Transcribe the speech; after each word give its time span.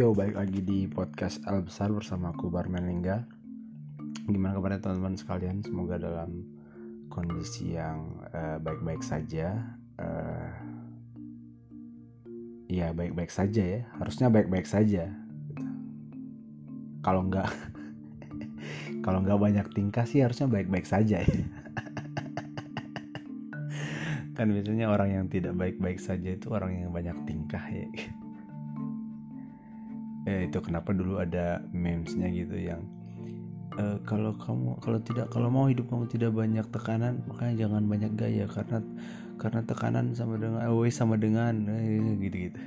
Yo, 0.00 0.16
balik 0.16 0.32
lagi 0.32 0.64
di 0.64 0.88
podcast 0.88 1.44
Al 1.44 1.60
Besar 1.60 1.92
bersama 1.92 2.32
aku 2.32 2.48
Barman 2.48 2.88
Lingga. 2.88 3.20
Gimana 4.24 4.56
kabarnya 4.56 4.80
teman-teman 4.80 5.12
sekalian? 5.12 5.60
Semoga 5.60 6.00
dalam 6.00 6.40
kondisi 7.12 7.76
yang 7.76 8.08
eh, 8.32 8.56
baik-baik 8.64 9.04
saja. 9.04 9.60
Uh, 10.00 10.56
ya 12.72 12.96
baik-baik 12.96 13.28
saja 13.28 13.60
ya. 13.60 13.80
Harusnya 14.00 14.32
baik-baik 14.32 14.64
saja. 14.64 15.12
Kalau 17.04 17.28
nggak 17.28 17.52
kalau 19.04 19.20
nggak 19.20 19.36
banyak 19.36 19.68
tingkah 19.76 20.08
sih 20.08 20.24
harusnya 20.24 20.48
baik-baik 20.48 20.88
saja 20.88 21.20
ya. 21.20 21.44
kan 24.40 24.48
biasanya 24.48 24.88
orang 24.88 25.12
yang 25.12 25.26
tidak 25.28 25.52
baik-baik 25.60 26.00
saja 26.00 26.32
itu 26.32 26.48
orang 26.48 26.88
yang 26.88 26.88
banyak 26.88 27.20
tingkah 27.28 27.60
ya 27.68 27.84
eh, 30.30 30.46
itu 30.46 30.62
kenapa 30.62 30.94
dulu 30.94 31.18
ada 31.18 31.58
memesnya 31.74 32.30
gitu 32.30 32.54
yang 32.54 32.86
e, 33.74 33.98
kalau 34.06 34.30
kamu 34.38 34.78
kalau 34.78 35.02
tidak 35.02 35.26
kalau 35.34 35.50
mau 35.50 35.66
hidup 35.66 35.90
kamu 35.90 36.06
tidak 36.06 36.30
banyak 36.30 36.62
tekanan 36.70 37.26
makanya 37.26 37.66
jangan 37.66 37.82
banyak 37.90 38.12
gaya 38.14 38.46
karena 38.46 38.78
karena 39.42 39.60
tekanan 39.66 40.14
sama 40.14 40.38
dengan 40.38 40.62
away 40.70 40.94
sama 40.94 41.18
dengan 41.18 41.66
eh, 41.66 42.22
gitu 42.22 42.36
gitu 42.50 42.60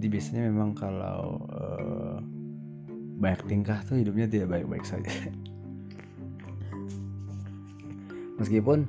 jadi 0.00 0.06
biasanya 0.08 0.42
memang 0.48 0.72
kalau 0.72 1.44
eh, 1.52 2.16
banyak 3.20 3.42
tingkah 3.52 3.76
tuh 3.84 4.00
hidupnya 4.00 4.24
tidak 4.24 4.48
baik-baik 4.48 4.88
saja. 4.88 5.12
Meskipun 8.40 8.88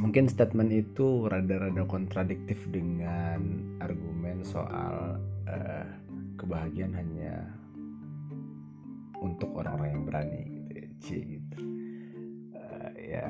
mungkin 0.00 0.24
statement 0.32 0.72
itu 0.72 1.28
rada-rada 1.28 1.84
kontradiktif 1.84 2.56
dengan 2.72 3.60
argumen 3.84 4.40
soal 4.40 5.20
uh, 5.44 5.84
kebahagiaan 6.40 6.96
hanya 6.96 7.44
untuk 9.20 9.52
orang-orang 9.52 9.92
yang 9.92 10.04
berani 10.08 10.42
gitu 10.72 11.12
ya, 11.12 11.22
gitu. 11.36 11.58
Uh, 12.56 12.90
ya 12.96 13.26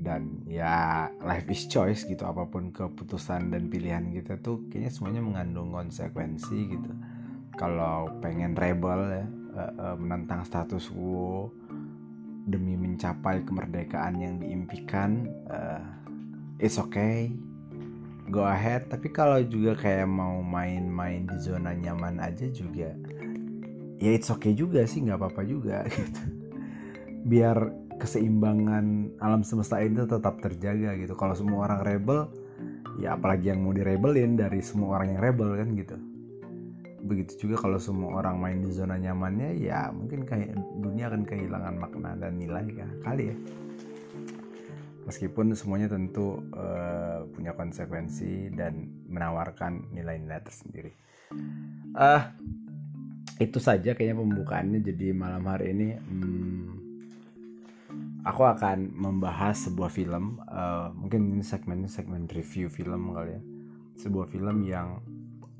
dan 0.00 0.40
ya 0.48 1.06
life 1.20 1.44
is 1.52 1.68
choice 1.68 2.08
gitu 2.08 2.24
apa 2.24 2.48
pun 2.48 2.72
keputusan 2.72 3.52
dan 3.52 3.68
pilihan 3.68 4.08
kita 4.16 4.40
tuh 4.40 4.64
kayaknya 4.72 4.90
semuanya 4.96 5.20
mengandung 5.20 5.68
konsekuensi 5.76 6.72
gitu 6.72 6.92
kalau 7.60 8.08
pengen 8.24 8.56
rebel 8.56 9.00
ya 9.12 9.24
uh, 9.52 9.72
uh, 9.76 9.96
menentang 10.00 10.48
status 10.48 10.88
quo 10.88 11.52
demi 12.48 12.80
mencapai 12.80 13.44
kemerdekaan 13.44 14.16
yang 14.16 14.34
diimpikan 14.40 15.28
uh, 15.52 15.84
it's 16.56 16.80
okay 16.80 17.28
go 18.30 18.46
ahead. 18.46 18.86
Tapi 18.86 19.10
kalau 19.10 19.42
juga 19.42 19.74
kayak 19.74 20.06
mau 20.06 20.40
main-main 20.40 21.26
di 21.26 21.36
zona 21.42 21.74
nyaman 21.74 22.22
aja 22.22 22.46
juga 22.48 22.94
ya 24.00 24.16
it's 24.16 24.32
okay 24.32 24.56
juga 24.56 24.88
sih 24.88 25.04
nggak 25.04 25.20
apa-apa 25.20 25.42
juga 25.44 25.84
gitu. 25.92 26.22
Biar 27.28 27.68
keseimbangan 28.00 29.20
alam 29.20 29.44
semesta 29.44 29.76
ini 29.84 30.00
tetap 30.00 30.40
terjaga 30.40 30.96
gitu. 30.96 31.12
Kalau 31.14 31.36
semua 31.36 31.68
orang 31.68 31.84
rebel 31.84 32.26
ya 32.96 33.14
apalagi 33.16 33.52
yang 33.52 33.60
mau 33.60 33.76
direbelin 33.76 34.40
dari 34.40 34.64
semua 34.64 34.98
orang 34.98 35.14
yang 35.14 35.20
rebel 35.20 35.52
kan 35.60 35.68
gitu. 35.76 35.96
Begitu 37.04 37.32
juga 37.46 37.60
kalau 37.68 37.76
semua 37.76 38.24
orang 38.24 38.40
main 38.40 38.58
di 38.64 38.72
zona 38.72 38.96
nyamannya 38.96 39.60
ya 39.60 39.92
mungkin 39.92 40.24
kayak 40.24 40.56
dunia 40.80 41.12
akan 41.12 41.22
kehilangan 41.28 41.76
makna 41.76 42.16
dan 42.16 42.40
nilai 42.40 42.64
kali 43.04 43.36
ya 43.36 43.36
meskipun 45.06 45.52
semuanya 45.56 45.92
tentu 45.92 46.42
uh, 46.54 47.24
punya 47.32 47.54
konsekuensi 47.56 48.52
dan 48.52 48.88
menawarkan 49.08 49.92
nilai-nilai 49.94 50.40
tersendiri. 50.44 50.92
Uh, 51.94 52.22
itu 53.40 53.58
saja 53.62 53.96
kayaknya 53.96 54.20
pembukaannya. 54.20 54.80
Jadi 54.84 55.12
malam 55.16 55.46
hari 55.48 55.72
ini 55.72 55.88
hmm, 55.96 56.66
aku 58.26 58.42
akan 58.44 58.92
membahas 58.92 59.68
sebuah 59.68 59.90
film. 59.92 60.40
Uh, 60.48 60.92
mungkin 60.92 61.36
ini 61.38 61.44
segmen 61.44 61.88
segmen 61.88 62.28
review 62.28 62.68
film 62.68 63.12
kali 63.16 63.36
ya. 63.36 63.42
Sebuah 64.00 64.32
film 64.32 64.64
yang 64.64 65.00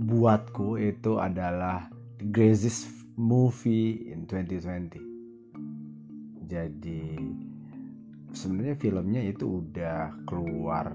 buatku 0.00 0.80
itu 0.80 1.20
adalah 1.20 1.92
the 2.20 2.26
greatest 2.28 2.88
movie 3.20 4.08
in 4.08 4.24
2020 4.24 5.10
jadi 6.50 7.02
sebenarnya 8.32 8.76
filmnya 8.78 9.22
itu 9.26 9.62
udah 9.62 10.14
keluar 10.26 10.94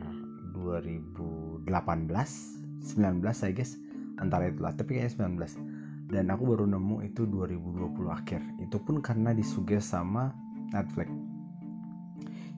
2018 0.56 1.68
19 1.68 3.24
I 3.24 3.52
guess. 3.52 3.76
Antara 4.16 4.48
itulah 4.48 4.72
tapi 4.72 4.96
kayaknya 4.96 5.28
19 5.28 6.12
dan 6.16 6.30
aku 6.30 6.44
baru 6.54 6.70
nemu 6.70 7.02
itu 7.04 7.26
2020 7.26 8.08
akhir. 8.14 8.42
Itu 8.62 8.78
pun 8.80 9.02
karena 9.02 9.34
disuges 9.34 9.90
sama 9.90 10.32
Netflix. 10.72 11.10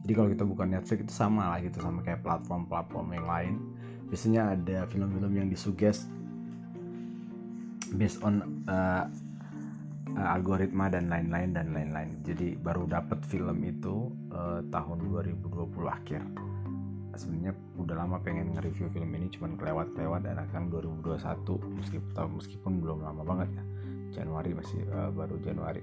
Jadi 0.03 0.11
kalau 0.15 0.29
kita 0.31 0.43
bukan 0.47 0.67
Netflix 0.75 0.99
itu 1.03 1.13
sama 1.15 1.55
lah 1.55 1.59
gitu 1.63 1.79
sama 1.83 2.03
kayak 2.03 2.23
platform-platform 2.23 3.07
yang 3.15 3.27
lain. 3.27 3.53
Biasanya 4.07 4.55
ada 4.55 4.87
film-film 4.87 5.33
yang 5.35 5.47
disuges 5.51 6.07
based 7.95 8.19
on 8.23 8.63
uh, 8.67 9.07
uh, 10.17 10.33
algoritma 10.33 10.89
dan 10.89 11.07
lain-lain 11.07 11.53
dan 11.53 11.71
lain-lain. 11.71 12.17
Jadi 12.25 12.57
baru 12.57 12.89
dapat 12.89 13.21
film 13.29 13.61
itu 13.63 14.09
uh, 14.33 14.65
tahun 14.73 15.05
2020 15.05 15.45
akhir. 15.85 16.21
Sebenarnya 17.17 17.53
udah 17.81 17.95
lama 17.97 18.21
pengen 18.21 18.53
nge-review 18.53 18.93
film 18.93 19.09
ini 19.17 19.25
cuman 19.33 19.57
kelewat-kelewat 19.57 20.21
dan 20.21 20.37
akan 20.37 20.69
2021 20.69 21.81
meskipun 21.81 22.29
meskipun 22.37 22.73
belum 22.81 22.99
lama 23.05 23.21
banget 23.25 23.49
ya. 23.57 23.63
Januari 24.21 24.53
masih 24.53 24.81
uh, 24.93 25.13
baru 25.13 25.37
Januari. 25.41 25.81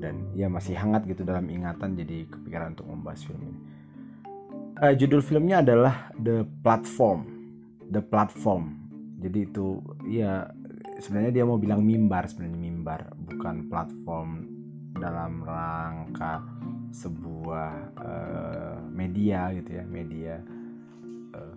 Dan 0.00 0.32
ya 0.34 0.50
masih 0.50 0.74
hangat 0.74 1.06
gitu 1.06 1.22
dalam 1.22 1.46
ingatan 1.50 1.94
jadi 1.94 2.26
kepikiran 2.26 2.74
untuk 2.74 2.86
membahas 2.88 3.20
film 3.22 3.42
ini. 3.46 3.60
Uh, 4.80 4.94
judul 4.96 5.20
filmnya 5.20 5.60
adalah 5.60 6.08
The 6.16 6.46
Platform. 6.64 7.26
The 7.90 8.00
Platform. 8.00 8.80
Jadi 9.20 9.38
itu 9.44 9.84
ya 10.08 10.48
sebenarnya 11.00 11.32
dia 11.40 11.44
mau 11.48 11.56
bilang 11.56 11.80
mimbar 11.82 12.28
sebenarnya 12.28 12.60
mimbar 12.60 13.00
bukan 13.16 13.66
platform 13.72 14.30
dalam 15.00 15.40
rangka 15.42 16.44
sebuah 16.92 17.72
uh, 17.96 18.78
media 18.92 19.54
gitu 19.56 19.80
ya 19.80 19.84
media 19.88 20.34
uh, 21.32 21.56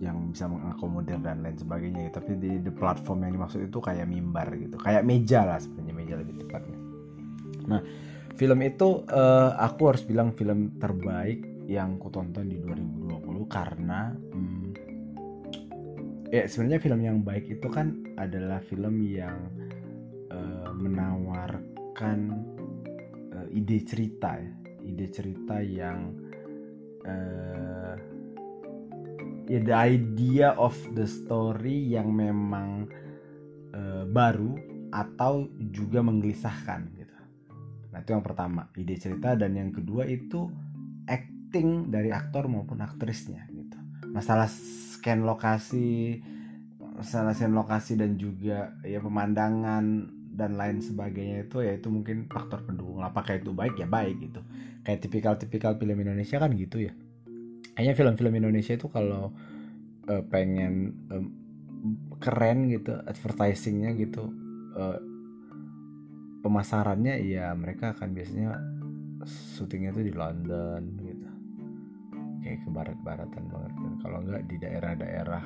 yang 0.00 0.32
bisa 0.32 0.48
mengakomodir 0.48 1.20
dan 1.20 1.44
lain 1.44 1.60
sebagainya. 1.60 2.10
Tapi 2.10 2.34
di 2.40 2.58
the 2.64 2.72
platform 2.72 3.28
yang 3.28 3.36
dimaksud 3.36 3.62
itu 3.62 3.78
kayak 3.78 4.08
mimbar 4.08 4.48
gitu 4.56 4.76
kayak 4.80 5.06
meja 5.06 5.46
lah 5.46 5.58
sebenarnya 5.62 5.94
meja 5.94 6.14
lebih 6.18 6.34
tepatnya. 6.42 6.78
Nah 7.70 7.80
film 8.34 8.58
itu 8.64 9.04
uh, 9.06 9.54
aku 9.60 9.82
harus 9.94 10.02
bilang 10.02 10.34
film 10.34 10.80
terbaik 10.80 11.46
yang 11.70 12.02
ku 12.02 12.10
tonton 12.10 12.50
di 12.50 12.58
2020 12.58 13.46
karena 13.46 14.10
hmm, 14.10 14.59
ya 16.30 16.46
sebenarnya 16.46 16.80
film 16.80 17.00
yang 17.02 17.18
baik 17.26 17.50
itu 17.50 17.66
kan 17.66 17.98
adalah 18.14 18.62
film 18.62 19.02
yang 19.02 19.50
uh, 20.30 20.70
menawarkan 20.78 22.18
uh, 23.34 23.46
ide 23.50 23.82
cerita 23.82 24.38
ya. 24.38 24.54
Ide 24.80 25.06
cerita 25.12 25.60
yang 25.60 26.14
uh, 27.04 27.94
ya 29.50 29.60
the 29.60 29.74
idea 29.74 30.54
of 30.54 30.78
the 30.94 31.04
story 31.04 31.90
yang 31.90 32.14
memang 32.14 32.86
uh, 33.74 34.06
baru 34.06 34.54
atau 34.94 35.50
juga 35.58 36.02
menggelisahkan 36.02 36.80
gitu. 36.94 37.18
Nah 37.90 37.98
itu 38.02 38.10
yang 38.14 38.22
pertama 38.22 38.70
ide 38.78 38.94
cerita. 38.98 39.34
Dan 39.34 39.58
yang 39.58 39.70
kedua 39.74 40.06
itu 40.06 40.46
acting 41.10 41.90
dari 41.90 42.14
aktor 42.14 42.46
maupun 42.46 42.78
aktrisnya 42.78 43.50
gitu. 43.50 43.78
Masalah 44.14 44.46
scan 45.00 45.24
lokasi 45.24 46.20
masalah 47.00 47.32
scan 47.32 47.56
lokasi 47.56 47.96
dan 47.96 48.20
juga 48.20 48.76
ya 48.84 49.00
pemandangan 49.00 50.12
dan 50.36 50.60
lain 50.60 50.84
sebagainya 50.84 51.48
itu 51.48 51.64
ya 51.64 51.72
itu 51.80 51.88
mungkin 51.88 52.28
faktor 52.28 52.60
pendukung. 52.68 53.00
Apakah 53.00 53.40
itu 53.40 53.56
baik 53.56 53.80
ya 53.80 53.88
baik 53.88 54.20
gitu. 54.20 54.44
Kayak 54.84 55.00
tipikal-tipikal 55.08 55.80
film 55.80 55.96
Indonesia 55.96 56.36
kan 56.36 56.52
gitu 56.52 56.84
ya. 56.84 56.92
Kayaknya 57.72 57.94
film-film 57.96 58.34
Indonesia 58.36 58.76
itu 58.76 58.92
kalau 58.92 59.32
uh, 60.12 60.22
pengen 60.28 60.92
um, 61.08 61.26
keren 62.20 62.68
gitu 62.68 62.92
advertisingnya 63.08 63.96
gitu 63.96 64.28
uh, 64.76 65.00
pemasarannya 66.44 67.20
ya 67.24 67.52
mereka 67.56 67.96
akan 67.96 68.12
biasanya 68.12 68.60
syutingnya 69.56 69.96
tuh 69.96 70.04
di 70.04 70.12
London 70.12 70.99
kayak 72.40 72.60
ke 72.64 72.68
barat-baratan 72.72 73.44
banget 73.48 73.72
kan. 73.76 73.92
Kalau 74.04 74.18
nggak 74.24 74.42
di 74.48 74.56
daerah-daerah 74.60 75.44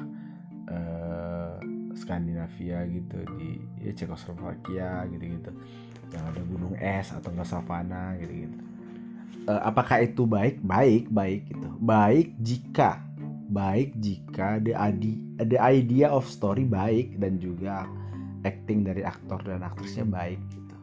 uh, 0.71 1.57
Skandinavia 1.95 2.87
gitu 2.91 3.19
di 3.39 3.63
ya 3.83 3.93
Cekoslovakia 3.95 5.07
gitu-gitu. 5.15 5.51
Yang 6.11 6.25
ada 6.31 6.43
gunung 6.47 6.75
es 6.79 7.11
atau 7.11 7.31
nggak 7.31 7.49
savana 7.49 8.19
gitu-gitu. 8.19 8.59
Uh, 9.45 9.61
apakah 9.63 10.03
itu 10.03 10.25
baik? 10.25 10.63
Baik 10.65 11.11
baik 11.13 11.51
gitu. 11.51 11.69
Baik 11.83 12.33
jika 12.41 13.03
baik 13.55 13.93
jika 14.01 14.59
the 14.65 14.73
idea, 14.73 15.17
the 15.45 15.59
idea 15.61 16.09
of 16.09 16.25
story 16.25 16.65
baik 16.65 17.21
dan 17.21 17.37
juga 17.37 17.85
acting 18.45 18.85
dari 18.85 19.05
aktor 19.05 19.41
dan 19.45 19.65
aktrisnya 19.65 20.05
baik 20.09 20.41
gitu. 20.53 20.77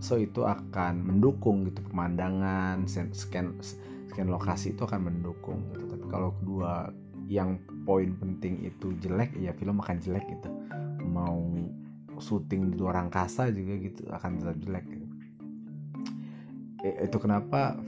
So 0.00 0.20
itu 0.20 0.44
akan 0.44 1.00
mendukung 1.00 1.68
gitu 1.68 1.80
pemandangan 1.88 2.84
scan 2.84 3.12
scan 3.12 3.56
lokasi 4.22 4.78
itu 4.78 4.86
akan 4.86 5.10
mendukung 5.10 5.66
gitu 5.74 5.90
tapi 5.90 6.06
kalau 6.06 6.30
kedua 6.38 6.94
yang 7.26 7.58
poin 7.88 8.14
penting 8.20 8.62
itu 8.62 8.94
jelek 9.00 9.32
ya 9.40 9.50
film 9.56 9.80
akan 9.80 9.98
jelek 9.98 10.28
gitu 10.28 10.52
mau 11.02 11.40
syuting 12.18 12.74
di 12.74 12.76
luar 12.78 13.06
angkasa 13.06 13.50
juga 13.50 13.74
gitu 13.78 14.02
akan 14.10 14.30
tetap 14.38 14.56
jelek 14.62 14.84
gitu. 14.86 15.06
E, 16.84 16.88
itu 17.08 17.16
kenapa 17.16 17.78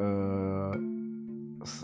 uh, 0.00 0.72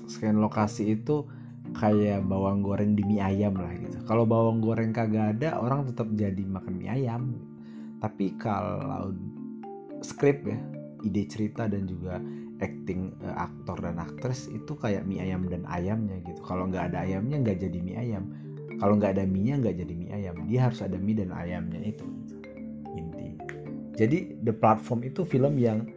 scan 0.09 0.41
lokasi 0.41 0.99
itu 0.99 1.29
kayak 1.77 2.25
bawang 2.25 2.65
goreng 2.65 2.97
di 2.97 3.05
mie 3.05 3.21
ayam 3.21 3.55
lah 3.55 3.71
gitu. 3.77 4.01
Kalau 4.09 4.25
bawang 4.25 4.65
goreng 4.65 4.91
kagak 4.91 5.39
ada, 5.39 5.61
orang 5.61 5.85
tetap 5.85 6.09
jadi 6.17 6.41
makan 6.49 6.75
mie 6.81 6.91
ayam. 6.91 7.37
Tapi 8.01 8.39
kalau 8.41 9.13
skrip 10.01 10.47
ya, 10.49 10.59
ide 11.05 11.29
cerita 11.29 11.69
dan 11.69 11.85
juga 11.85 12.23
acting 12.59 13.15
uh, 13.23 13.47
aktor 13.49 13.79
dan 13.79 13.99
aktris 14.03 14.51
itu 14.51 14.75
kayak 14.75 15.07
mie 15.07 15.23
ayam 15.23 15.47
dan 15.47 15.63
ayamnya 15.71 16.19
gitu. 16.27 16.41
Kalau 16.43 16.67
nggak 16.67 16.93
ada 16.95 17.07
ayamnya 17.07 17.43
nggak 17.43 17.59
jadi 17.63 17.79
mie 17.79 17.99
ayam. 17.99 18.25
Kalau 18.79 18.95
nggak 18.95 19.19
ada 19.19 19.27
mie-nya 19.27 19.59
nggak 19.59 19.77
jadi 19.83 19.95
mie 19.95 20.13
ayam. 20.15 20.35
Dia 20.47 20.71
harus 20.71 20.81
ada 20.87 20.95
mie 20.95 21.19
dan 21.19 21.35
ayamnya 21.35 21.83
itu 21.83 22.07
inti. 22.95 23.35
Jadi 23.99 24.39
The 24.47 24.55
Platform 24.55 25.03
itu 25.03 25.27
film 25.27 25.59
yang 25.59 25.91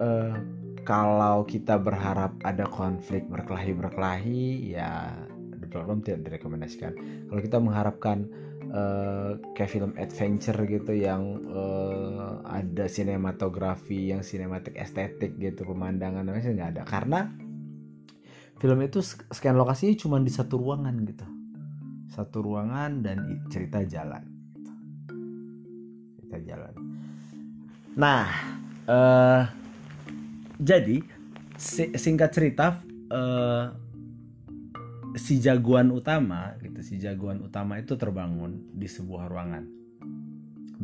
uh, 0.00 0.40
kalau 0.88 1.44
kita 1.44 1.76
berharap 1.76 2.32
ada 2.46 2.64
konflik 2.72 3.28
berkelahi-berkelahi 3.28 4.72
ya 4.72 5.12
The 5.60 5.68
Platform 5.68 6.00
tidak 6.00 6.32
direkomendasikan. 6.32 6.96
Kalau 7.28 7.40
kita 7.44 7.58
mengharapkan 7.60 8.24
uh, 8.72 9.36
kayak 9.52 9.70
film 9.76 9.92
adventure 10.00 10.56
gitu 10.64 10.96
yang 10.96 11.44
uh, 11.52 12.40
ada 12.76 12.92
sinematografi 12.92 14.12
yang 14.12 14.20
sinematik 14.20 14.76
estetik 14.76 15.40
gitu 15.40 15.64
pemandangan 15.64 16.28
namanya 16.28 16.52
nggak 16.52 16.70
ada. 16.76 16.82
Karena 16.84 17.24
film 18.60 18.84
itu 18.84 19.00
scan 19.32 19.56
lokasinya 19.56 19.96
cuma 19.96 20.20
di 20.20 20.28
satu 20.28 20.60
ruangan 20.60 20.92
gitu. 21.08 21.24
Satu 22.12 22.44
ruangan 22.44 23.00
dan 23.00 23.48
cerita 23.48 23.80
jalan 23.80 24.20
gitu. 24.52 24.72
cerita 26.20 26.38
jalan. 26.44 26.74
Nah 27.96 28.28
uh, 28.84 29.42
jadi 30.60 31.00
singkat 31.96 32.30
cerita 32.36 32.84
uh, 33.08 33.72
si 35.16 35.40
jagoan 35.40 35.88
utama 35.96 36.60
gitu 36.60 36.84
si 36.84 37.00
jagoan 37.00 37.40
utama 37.40 37.80
itu 37.80 37.96
terbangun 37.96 38.68
di 38.76 38.84
sebuah 38.84 39.32
ruangan 39.32 39.75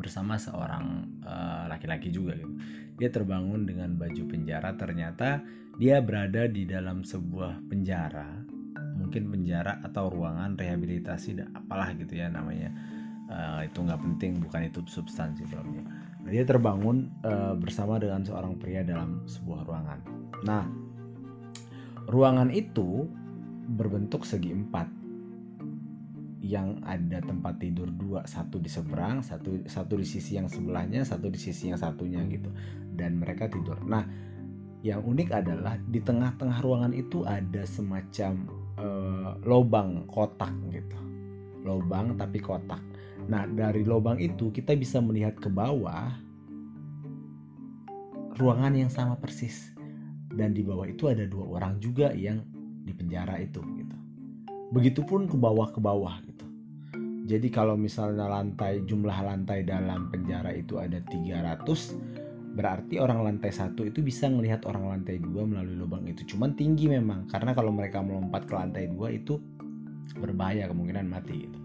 bersama 0.02 0.34
seorang 0.34 1.06
eh, 1.22 1.64
laki-laki 1.70 2.10
uh, 2.10 2.14
juga 2.14 2.32
gitu. 2.34 2.54
Dia 2.98 3.08
terbangun 3.14 3.62
dengan 3.62 3.94
baju 3.94 4.22
penjara 4.26 4.74
ternyata 4.74 5.38
dia 5.78 6.02
berada 6.02 6.50
di 6.50 6.66
dalam 6.66 7.06
sebuah 7.06 7.62
penjara 7.70 8.42
mungkin 8.98 9.30
penjara 9.30 9.80
atau 9.86 10.12
ruangan 10.12 10.58
rehabilitasi 10.58 11.38
apalah 11.54 11.94
gitu 11.94 12.18
ya 12.18 12.26
namanya. 12.26 12.74
Uh, 13.32 13.64
itu 13.64 13.80
nggak 13.80 14.02
penting 14.02 14.42
bukan 14.44 14.68
itu 14.68 14.84
substansi 14.84 15.48
filmnya. 15.48 15.80
Nah, 16.20 16.28
dia 16.28 16.44
terbangun 16.44 17.08
uh, 17.24 17.56
bersama 17.56 17.96
dengan 17.96 18.20
seorang 18.26 18.60
pria 18.60 18.84
dalam 18.84 19.24
sebuah 19.24 19.64
ruangan. 19.64 19.98
Nah 20.44 20.68
ruangan 22.10 22.50
itu 22.50 23.06
berbentuk 23.72 24.26
segi 24.26 24.50
empat 24.50 25.01
yang 26.42 26.82
ada 26.82 27.22
tempat 27.22 27.62
tidur 27.62 27.86
dua 27.94 28.26
satu 28.26 28.58
di 28.58 28.66
seberang 28.66 29.22
satu 29.22 29.62
satu 29.62 29.94
di 29.94 30.02
sisi 30.02 30.34
yang 30.34 30.50
sebelahnya 30.50 31.06
satu 31.06 31.30
di 31.30 31.38
sisi 31.38 31.70
yang 31.70 31.78
satunya 31.78 32.18
gitu. 32.26 32.50
Dan 32.92 33.22
mereka 33.22 33.46
tidur. 33.46 33.78
Nah 33.86 34.02
yang 34.82 35.06
unik 35.06 35.30
adalah 35.30 35.78
di 35.78 36.02
tengah-tengah 36.02 36.58
ruangan 36.58 36.90
itu 36.90 37.22
ada 37.22 37.62
semacam 37.62 38.50
uh, 38.82 39.38
lobang 39.46 40.02
kotak 40.10 40.50
gitu. 40.74 40.98
Lobang 41.62 42.18
tapi 42.18 42.42
kotak. 42.42 42.82
Nah 43.30 43.46
dari 43.46 43.86
lobang 43.86 44.18
itu 44.18 44.50
kita 44.50 44.74
bisa 44.74 44.98
melihat 44.98 45.38
ke 45.38 45.46
bawah 45.46 46.10
ruangan 48.42 48.74
yang 48.74 48.90
sama 48.90 49.14
persis. 49.14 49.70
Dan 50.32 50.56
di 50.56 50.64
bawah 50.66 50.88
itu 50.88 51.06
ada 51.06 51.28
dua 51.28 51.60
orang 51.60 51.78
juga 51.78 52.10
yang 52.16 52.42
di 52.82 52.90
penjara 52.90 53.38
itu 53.38 53.62
gitu. 53.78 53.96
Begitupun 54.72 55.28
ke 55.28 55.36
bawah 55.36 55.68
ke 55.68 55.78
bawah 55.78 56.18
gitu. 56.24 56.31
Jadi 57.22 57.48
kalau 57.54 57.78
misalnya 57.78 58.26
lantai 58.26 58.82
jumlah 58.82 59.14
lantai 59.14 59.62
dalam 59.62 60.10
penjara 60.10 60.50
itu 60.50 60.78
ada 60.82 60.98
300 60.98 62.52
berarti 62.52 63.00
orang 63.00 63.24
lantai 63.24 63.48
satu 63.48 63.88
itu 63.88 64.04
bisa 64.04 64.28
melihat 64.28 64.68
orang 64.68 64.92
lantai 64.92 65.16
dua 65.16 65.48
melalui 65.48 65.76
lubang 65.78 66.04
itu. 66.04 66.36
Cuman 66.36 66.52
tinggi 66.52 66.90
memang 66.90 67.24
karena 67.30 67.56
kalau 67.56 67.72
mereka 67.72 68.04
melompat 68.04 68.44
ke 68.44 68.52
lantai 68.52 68.92
dua 68.92 69.08
itu 69.08 69.40
berbahaya 70.20 70.68
kemungkinan 70.68 71.08
mati 71.08 71.48
gitu. 71.48 71.58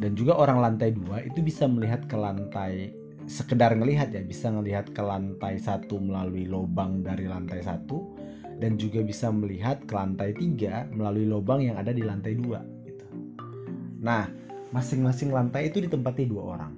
Dan 0.00 0.16
juga 0.18 0.40
orang 0.40 0.58
lantai 0.58 0.90
dua 0.96 1.22
itu 1.22 1.44
bisa 1.44 1.68
melihat 1.68 2.08
ke 2.08 2.16
lantai 2.16 2.90
sekedar 3.28 3.78
ngelihat 3.78 4.10
ya 4.10 4.22
bisa 4.24 4.50
ngelihat 4.50 4.90
ke 4.90 4.98
lantai 4.98 5.54
satu 5.60 6.00
melalui 6.02 6.42
lubang 6.48 7.06
dari 7.06 7.30
lantai 7.30 7.62
satu 7.62 8.18
dan 8.58 8.74
juga 8.74 8.98
bisa 9.06 9.30
melihat 9.30 9.78
ke 9.86 9.94
lantai 9.94 10.34
tiga 10.34 10.90
melalui 10.90 11.28
lubang 11.28 11.62
yang 11.62 11.78
ada 11.78 11.94
di 11.94 12.02
lantai 12.02 12.34
dua. 12.34 12.71
Nah, 14.02 14.26
masing-masing 14.74 15.30
lantai 15.30 15.70
itu 15.70 15.78
ditempati 15.78 16.26
dua 16.26 16.58
orang. 16.58 16.72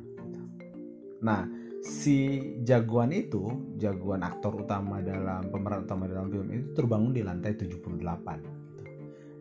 Nah, 1.24 1.48
si 1.80 2.40
jagoan 2.64 3.16
itu, 3.16 3.74
jagoan 3.80 4.20
aktor 4.20 4.60
utama 4.60 5.00
dalam 5.00 5.48
pemeran 5.48 5.88
utama 5.88 6.04
dalam 6.04 6.28
film 6.28 6.48
itu 6.52 6.76
terbangun 6.76 7.16
di 7.16 7.24
lantai 7.24 7.56
78. 7.56 8.44
Gitu. 8.44 8.82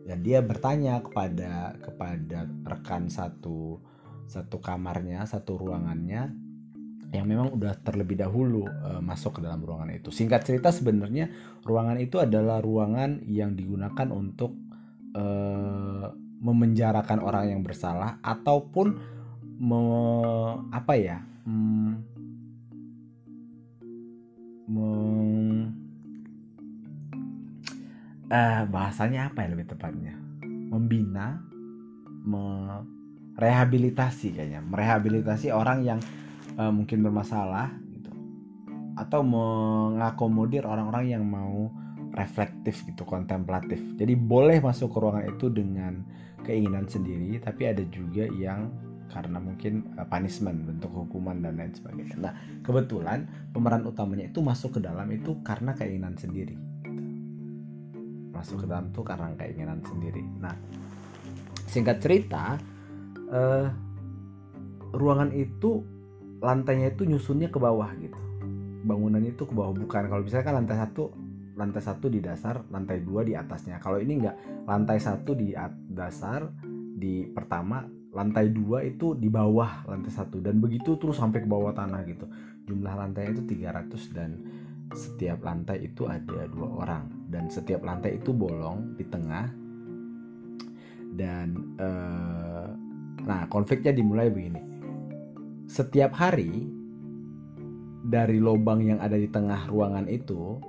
Dan 0.08 0.18
dia 0.24 0.40
bertanya 0.40 1.04
kepada 1.04 1.76
kepada 1.80 2.48
rekan 2.64 3.12
satu 3.12 3.80
satu 4.24 4.56
kamarnya, 4.64 5.28
satu 5.28 5.60
ruangannya 5.60 6.32
yang 7.12 7.30
memang 7.30 7.54
udah 7.54 7.78
terlebih 7.84 8.18
dahulu 8.18 8.66
uh, 8.66 8.98
masuk 8.98 9.38
ke 9.38 9.40
dalam 9.44 9.60
ruangan 9.60 9.92
itu. 9.92 10.08
Singkat 10.08 10.40
cerita 10.48 10.72
sebenarnya 10.74 11.30
ruangan 11.62 12.00
itu 12.00 12.18
adalah 12.18 12.58
ruangan 12.58 13.22
yang 13.28 13.54
digunakan 13.54 14.08
untuk 14.10 14.56
uh, 15.14 16.10
memenjarakan 16.44 17.24
orang 17.24 17.56
yang 17.56 17.64
bersalah 17.64 18.20
ataupun 18.20 19.00
me, 19.56 19.80
apa 20.68 20.92
ya? 20.92 21.24
Hmm, 21.48 22.04
me, 24.68 24.88
uh, 28.28 28.68
bahasanya 28.68 29.32
apa 29.32 29.48
ya 29.48 29.56
lebih 29.56 29.72
tepatnya? 29.72 30.20
Membina, 30.44 31.40
merehabilitasi 32.28 34.36
kayaknya, 34.36 34.60
merehabilitasi 34.60 35.48
orang 35.48 35.80
yang 35.80 35.96
uh, 36.60 36.68
mungkin 36.68 37.00
bermasalah 37.00 37.72
gitu 37.88 38.12
atau 39.00 39.24
mengakomodir 39.24 40.68
orang-orang 40.68 41.08
yang 41.08 41.24
mau 41.24 41.72
reflektif 42.14 42.86
gitu 42.86 43.02
kontemplatif 43.02 43.82
jadi 43.98 44.14
boleh 44.14 44.62
masuk 44.62 44.94
ke 44.94 44.98
ruangan 45.02 45.34
itu 45.34 45.50
dengan 45.50 46.06
keinginan 46.44 46.84
sendiri 46.86 47.40
tapi 47.40 47.66
ada 47.66 47.82
juga 47.88 48.28
yang 48.36 48.68
karena 49.14 49.38
mungkin 49.38 49.94
uh, 49.94 50.06
punishment 50.08 50.64
bentuk 50.66 50.90
hukuman 50.90 51.38
dan 51.38 51.60
lain 51.60 51.70
sebagainya. 51.70 52.16
Nah 52.18 52.32
kebetulan 52.66 53.28
pemeran 53.54 53.86
utamanya 53.86 54.26
itu 54.26 54.42
masuk 54.42 54.78
ke 54.78 54.80
dalam 54.82 55.06
itu 55.12 55.38
karena 55.46 55.70
keinginan 55.76 56.18
sendiri. 56.18 56.56
Masuk 58.34 58.64
ke 58.64 58.66
dalam 58.66 58.90
itu 58.90 59.00
karena 59.06 59.30
keinginan 59.38 59.78
sendiri. 59.86 60.22
Nah 60.42 60.56
singkat 61.70 62.02
cerita 62.02 62.58
uh, 63.30 63.66
ruangan 64.94 65.30
itu 65.34 65.82
lantainya 66.42 66.92
itu 66.92 67.06
nyusunnya 67.06 67.48
ke 67.48 67.58
bawah 67.62 67.88
gitu. 67.98 68.18
Bangunannya 68.84 69.32
itu 69.32 69.44
ke 69.48 69.54
bawah 69.54 69.72
bukan. 69.72 70.10
Kalau 70.10 70.22
misalnya 70.26 70.44
kan 70.44 70.54
lantai 70.60 70.76
satu 70.76 71.23
lantai 71.54 71.82
satu 71.82 72.10
di 72.10 72.18
dasar 72.18 72.66
lantai 72.70 73.02
dua 73.02 73.22
di 73.22 73.34
atasnya. 73.38 73.78
Kalau 73.78 74.02
ini 74.02 74.22
enggak 74.22 74.36
lantai 74.66 74.98
satu 74.98 75.34
di 75.38 75.54
dasar 75.90 76.50
di 76.94 77.26
pertama 77.30 77.82
lantai 78.14 78.54
dua 78.54 78.86
itu 78.86 79.18
di 79.18 79.26
bawah 79.26 79.86
lantai 79.90 80.12
satu. 80.14 80.38
Dan 80.38 80.62
begitu 80.62 80.94
terus 80.98 81.18
sampai 81.18 81.42
ke 81.42 81.48
bawah 81.50 81.74
tanah 81.74 82.02
gitu. 82.06 82.26
Jumlah 82.64 82.94
lantainya 82.94 83.36
itu 83.36 83.44
300 83.44 84.16
dan 84.16 84.30
setiap 84.94 85.42
lantai 85.42 85.90
itu 85.90 86.06
ada 86.06 86.46
dua 86.46 86.68
orang. 86.86 87.10
Dan 87.26 87.50
setiap 87.50 87.82
lantai 87.82 88.22
itu 88.22 88.30
bolong 88.30 88.94
di 88.94 89.04
tengah. 89.10 89.46
Dan 91.14 91.76
eh, 91.78 92.68
nah 93.26 93.46
konfliknya 93.50 93.90
dimulai 93.90 94.30
begini. 94.30 94.62
Setiap 95.66 96.14
hari 96.14 96.70
dari 98.04 98.38
lubang 98.38 98.84
yang 98.84 99.00
ada 99.02 99.16
di 99.18 99.26
tengah 99.26 99.66
ruangan 99.66 100.06
itu 100.06 100.60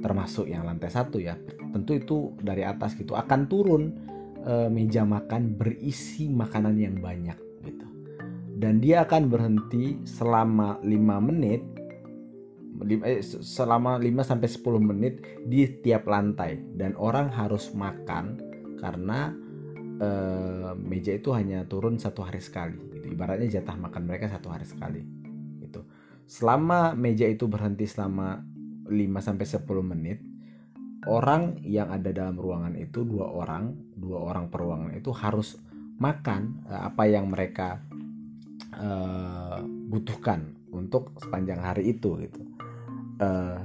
termasuk 0.00 0.48
yang 0.48 0.64
lantai 0.64 0.88
satu 0.88 1.20
ya 1.20 1.36
tentu 1.70 1.96
itu 1.96 2.16
dari 2.40 2.66
atas 2.66 2.98
gitu 2.98 3.14
akan 3.14 3.46
turun 3.46 3.82
uh, 4.44 4.68
meja 4.72 5.06
makan 5.06 5.54
berisi 5.54 6.26
makanan 6.28 6.76
yang 6.80 6.98
banyak 6.98 7.38
gitu. 7.62 7.86
Dan 8.60 8.82
dia 8.82 9.08
akan 9.08 9.32
berhenti 9.32 10.04
selama 10.04 10.82
5 10.84 11.28
menit 11.32 11.62
eh, 13.06 13.24
selama 13.24 13.96
5 14.00 14.04
sampai 14.24 14.48
10 14.48 14.90
menit 14.90 15.14
di 15.46 15.64
tiap 15.80 16.04
lantai. 16.10 16.60
Dan 16.74 16.98
orang 16.98 17.32
harus 17.32 17.72
makan 17.72 18.40
karena 18.80 19.32
uh, 20.00 20.72
meja 20.74 21.14
itu 21.14 21.30
hanya 21.36 21.68
turun 21.68 22.00
satu 22.00 22.24
hari 22.24 22.40
sekali 22.40 22.76
gitu. 22.96 23.12
ibaratnya 23.12 23.60
jatah 23.60 23.76
makan 23.76 24.02
mereka 24.08 24.32
satu 24.32 24.48
hari 24.48 24.64
sekali 24.64 25.04
itu 25.60 25.84
selama 26.24 26.96
meja 26.96 27.28
itu 27.28 27.44
berhenti 27.46 27.84
selama 27.84 28.40
5 28.90 29.26
sampai 29.26 29.46
10 29.46 29.62
menit 29.86 30.18
orang 31.08 31.62
yang 31.64 31.88
ada 31.88 32.12
dalam 32.12 32.36
ruangan 32.36 32.76
itu 32.76 33.08
dua 33.08 33.32
orang 33.32 33.72
dua 33.96 34.20
orang 34.20 34.52
per 34.52 34.60
ruangan 34.60 34.92
itu 34.92 35.08
harus 35.16 35.56
makan 36.00 36.64
uh, 36.68 36.92
apa 36.92 37.08
yang 37.08 37.28
mereka 37.28 37.80
uh, 38.76 39.64
butuhkan 39.64 40.56
untuk 40.72 41.16
sepanjang 41.20 41.60
hari 41.60 41.92
itu 41.92 42.20
gitu. 42.24 42.40
Uh, 43.20 43.60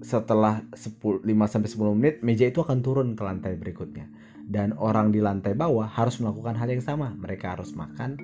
setelah 0.00 0.64
10, 0.72 1.28
5 1.28 1.28
sampai 1.28 1.68
10 1.68 1.98
menit 2.00 2.16
meja 2.24 2.48
itu 2.48 2.64
akan 2.64 2.80
turun 2.80 3.08
ke 3.16 3.22
lantai 3.24 3.56
berikutnya. 3.56 4.08
Dan 4.50 4.74
orang 4.74 5.14
di 5.14 5.22
lantai 5.22 5.54
bawah 5.54 5.86
harus 5.86 6.18
melakukan 6.18 6.56
hal 6.58 6.68
yang 6.72 6.82
sama. 6.82 7.12
Mereka 7.14 7.56
harus 7.56 7.70
makan 7.76 8.18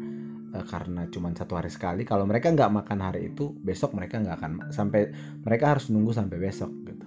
karena 0.65 1.05
cuma 1.13 1.35
satu 1.35 1.59
hari 1.59 1.69
sekali 1.69 2.07
kalau 2.07 2.25
mereka 2.25 2.49
nggak 2.55 2.73
makan 2.73 2.99
hari 3.03 3.35
itu 3.35 3.53
besok 3.61 3.93
mereka 3.93 4.23
nggak 4.23 4.37
akan 4.41 4.53
sampai 4.73 5.13
mereka 5.43 5.77
harus 5.77 5.91
nunggu 5.93 6.15
sampai 6.15 6.39
besok 6.39 6.71
gitu. 6.87 7.07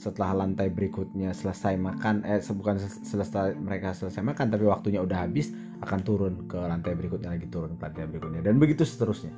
Setelah 0.00 0.44
lantai 0.44 0.72
berikutnya 0.72 1.36
selesai 1.36 1.76
makan 1.76 2.24
eh 2.24 2.40
bukan 2.40 2.80
selesai 2.80 3.56
mereka 3.60 3.92
selesai 3.92 4.24
makan 4.24 4.48
tapi 4.48 4.64
waktunya 4.64 5.00
udah 5.04 5.28
habis 5.28 5.52
akan 5.84 6.00
turun 6.04 6.34
ke 6.48 6.56
lantai 6.56 6.96
berikutnya 6.96 7.32
lagi 7.32 7.46
turun 7.48 7.76
ke 7.76 7.82
lantai 7.84 8.08
berikutnya 8.08 8.40
dan 8.40 8.56
begitu 8.56 8.82
seterusnya. 8.84 9.32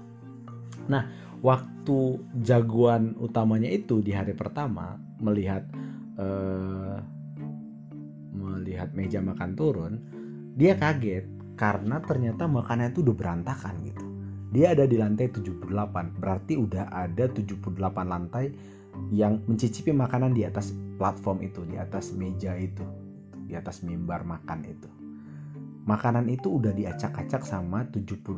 Nah 0.87 1.07
waktu 1.43 2.23
jagoan 2.47 3.19
utamanya 3.19 3.69
itu 3.69 3.99
di 3.99 4.14
hari 4.14 4.38
pertama 4.38 4.95
melihat 5.19 5.67
eh, 6.19 6.99
melihat 8.33 8.95
meja 8.95 9.19
makan 9.19 9.50
turun 9.59 9.93
dia 10.55 10.79
kaget 10.79 11.42
karena 11.57 12.01
ternyata 12.03 12.49
makanan 12.49 12.93
itu 12.95 13.05
udah 13.05 13.17
berantakan 13.17 13.75
gitu 13.85 14.13
dia 14.53 14.77
ada 14.77 14.85
di 14.85 15.01
lantai 15.01 15.33
78 15.33 15.65
berarti 16.21 16.61
udah 16.61 16.93
ada 16.93 17.25
78 17.25 17.73
lantai 18.05 18.53
yang 19.09 19.41
mencicipi 19.49 19.97
makanan 19.97 20.37
di 20.37 20.45
atas 20.45 20.77
platform 21.01 21.41
itu, 21.41 21.65
di 21.65 21.81
atas 21.81 22.13
meja 22.13 22.53
itu, 22.61 22.85
di 23.49 23.57
atas 23.57 23.81
mimbar 23.81 24.29
makan 24.29 24.61
itu. 24.69 24.89
Makanan 25.89 26.29
itu 26.29 26.61
udah 26.61 26.71
diacak-acak 26.77 27.43
sama 27.43 27.89
78 27.91 28.37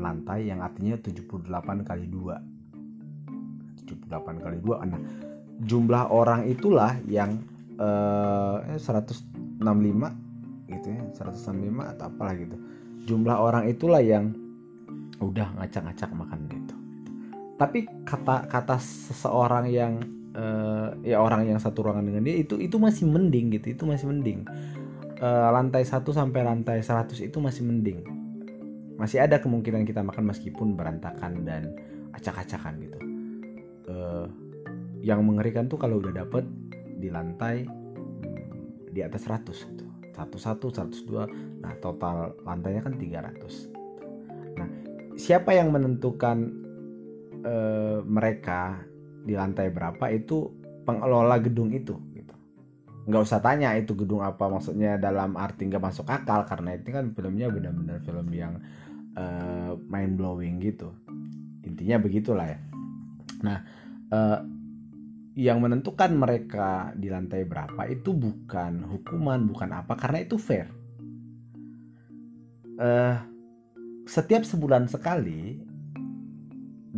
lantai 0.00 0.48
yang 0.48 0.62
artinya 0.62 0.96
78 1.02 1.82
kali 1.82 2.06
2. 2.08 3.90
78 3.90 4.44
kali 4.46 4.58
2. 4.62 4.86
Nah, 4.86 5.00
jumlah 5.66 6.14
orang 6.14 6.46
itulah 6.46 6.96
yang 7.10 7.42
eh, 7.76 8.78
165 8.78 9.60
gitu 10.66 10.88
ya, 10.90 11.02
165 11.14 11.94
atau 11.96 12.04
apalah 12.10 12.34
gitu. 12.34 12.56
Jumlah 13.06 13.38
orang 13.38 13.70
itulah 13.70 14.02
yang 14.02 14.34
udah 15.22 15.56
ngacak-ngacak 15.56 16.10
makan 16.12 16.40
itu 16.52 16.76
tapi 17.56 17.88
kata 18.04 18.46
kata 18.52 18.76
seseorang 18.76 19.72
yang 19.72 20.04
uh, 20.36 20.92
ya 21.00 21.16
orang 21.16 21.48
yang 21.48 21.56
satu 21.56 21.88
ruangan 21.88 22.04
dengan 22.04 22.22
dia 22.28 22.36
itu 22.36 22.60
itu 22.60 22.76
masih 22.76 23.08
mending 23.08 23.56
gitu 23.56 23.72
itu 23.72 23.84
masih 23.88 24.12
mending 24.12 24.44
uh, 25.24 25.48
lantai 25.50 25.82
1 25.88 26.04
sampai 26.04 26.40
lantai 26.44 26.84
100 26.84 27.16
itu 27.24 27.38
masih 27.40 27.64
mending 27.64 28.04
masih 29.00 29.24
ada 29.24 29.40
kemungkinan 29.40 29.88
kita 29.88 30.04
makan 30.04 30.28
meskipun 30.28 30.76
berantakan 30.76 31.48
dan 31.48 31.72
acak-acakan 32.12 32.76
gitu 32.80 32.98
uh, 33.88 34.28
yang 35.00 35.24
mengerikan 35.24 35.68
tuh 35.68 35.80
kalau 35.80 36.00
udah 36.00 36.12
dapet 36.12 36.44
di 36.96 37.08
lantai 37.12 37.64
di 38.92 39.04
atas 39.04 39.28
100 39.28 39.52
gitu. 39.52 39.84
11, 40.16 40.72
102, 40.72 41.60
nah 41.60 41.72
total 41.84 42.32
lantainya 42.48 42.82
kan 42.82 42.96
300. 42.96 44.56
Nah, 44.56 44.68
siapa 45.20 45.52
yang 45.52 45.68
menentukan 45.70 46.48
uh, 47.44 48.00
mereka 48.02 48.80
di 49.26 49.36
lantai 49.36 49.68
berapa 49.68 50.08
itu 50.10 50.48
pengelola 50.86 51.36
gedung 51.42 51.74
itu 51.74 51.98
gitu. 52.14 52.34
Nggak 53.10 53.22
usah 53.26 53.42
tanya 53.42 53.74
itu 53.74 53.92
gedung 53.98 54.22
apa 54.22 54.46
maksudnya 54.46 54.96
dalam 54.96 55.34
arti 55.34 55.66
nggak 55.66 55.82
masuk 55.82 56.06
akal 56.06 56.46
karena 56.46 56.78
itu 56.78 56.94
kan 56.94 57.10
filmnya 57.12 57.50
benar-benar 57.50 57.98
film 58.06 58.30
yang 58.30 58.62
uh, 59.18 59.74
mind 59.90 60.14
blowing 60.16 60.62
gitu. 60.62 60.94
Intinya 61.66 61.98
begitulah 61.98 62.46
ya. 62.46 62.58
Nah 63.42 63.58
uh, 64.14 64.38
yang 65.36 65.60
menentukan 65.60 66.16
mereka 66.16 66.96
di 66.96 67.12
lantai 67.12 67.44
berapa 67.44 67.84
itu 67.92 68.16
bukan 68.16 68.88
hukuman 68.88 69.44
bukan 69.44 69.68
apa 69.76 69.92
karena 69.92 70.24
itu 70.24 70.40
fair 70.40 70.72
uh, 72.80 73.20
setiap 74.08 74.48
sebulan 74.48 74.88
sekali 74.88 75.60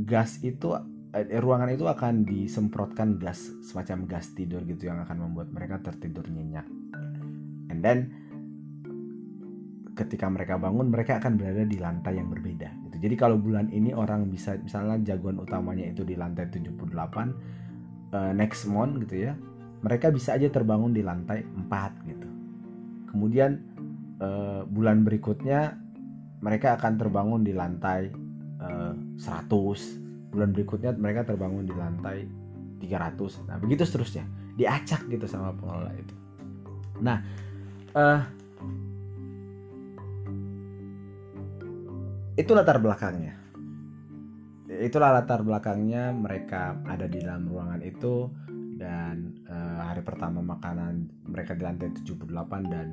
gas 0.07 0.38
itu 0.47 0.71
eh, 1.18 1.35
ruangan 1.42 1.75
itu 1.75 1.90
akan 1.90 2.23
disemprotkan 2.23 3.18
gas 3.18 3.50
semacam 3.66 4.07
gas 4.07 4.30
tidur 4.38 4.62
gitu 4.71 4.87
yang 4.87 5.02
akan 5.02 5.28
membuat 5.28 5.50
mereka 5.50 5.83
tertidur 5.83 6.30
nyenyak 6.30 6.64
and 7.75 7.83
then 7.83 8.14
ketika 9.99 10.30
mereka 10.30 10.54
bangun 10.54 10.95
mereka 10.95 11.18
akan 11.18 11.35
berada 11.35 11.66
di 11.66 11.75
lantai 11.75 12.23
yang 12.23 12.30
berbeda 12.30 12.71
gitu. 12.87 12.97
Jadi 13.02 13.14
kalau 13.18 13.35
bulan 13.35 13.66
ini 13.75 13.90
orang 13.90 14.30
bisa 14.30 14.54
misalnya 14.54 15.02
jagoan 15.02 15.42
utamanya 15.42 15.90
itu 15.90 16.07
di 16.07 16.14
lantai 16.14 16.47
78 16.47 17.66
uh, 18.12 18.31
eh, 18.31 18.33
next 18.37 18.69
month 18.69 19.05
gitu 19.07 19.31
ya. 19.31 19.33
Mereka 19.79 20.11
bisa 20.11 20.35
aja 20.35 20.50
terbangun 20.50 20.91
di 20.91 21.07
lantai 21.07 21.47
4 21.47 22.11
gitu. 22.11 22.29
Kemudian 23.15 23.50
uh, 24.19 24.67
bulan 24.67 25.07
berikutnya 25.07 25.79
mereka 26.43 26.79
akan 26.79 26.93
terbangun 26.99 27.43
di 27.43 27.55
lantai 27.55 28.11
100 28.59 29.49
bulan 30.29 30.50
berikutnya 30.53 30.93
mereka 30.99 31.25
terbangun 31.25 31.65
di 31.65 31.75
lantai 31.75 32.27
300 32.83 33.49
nah 33.49 33.57
begitu 33.57 33.83
seterusnya 33.87 34.27
diacak 34.59 35.07
gitu 35.09 35.25
sama 35.25 35.55
pengelola 35.57 35.93
itu 35.97 36.15
nah 37.00 37.23
uh, 37.95 38.21
itu 42.38 42.50
latar 42.55 42.79
belakangnya 42.79 43.38
itulah 44.78 45.11
latar 45.12 45.42
belakangnya 45.42 46.14
mereka 46.14 46.78
ada 46.87 47.11
di 47.11 47.18
dalam 47.20 47.50
ruangan 47.50 47.82
itu 47.82 48.30
dan 48.78 49.35
uh, 49.50 49.82
hari 49.90 50.06
pertama 50.06 50.38
makanan 50.38 51.11
mereka 51.26 51.58
di 51.58 51.62
lantai 51.66 51.90
78 51.92 52.30
dan 52.70 52.87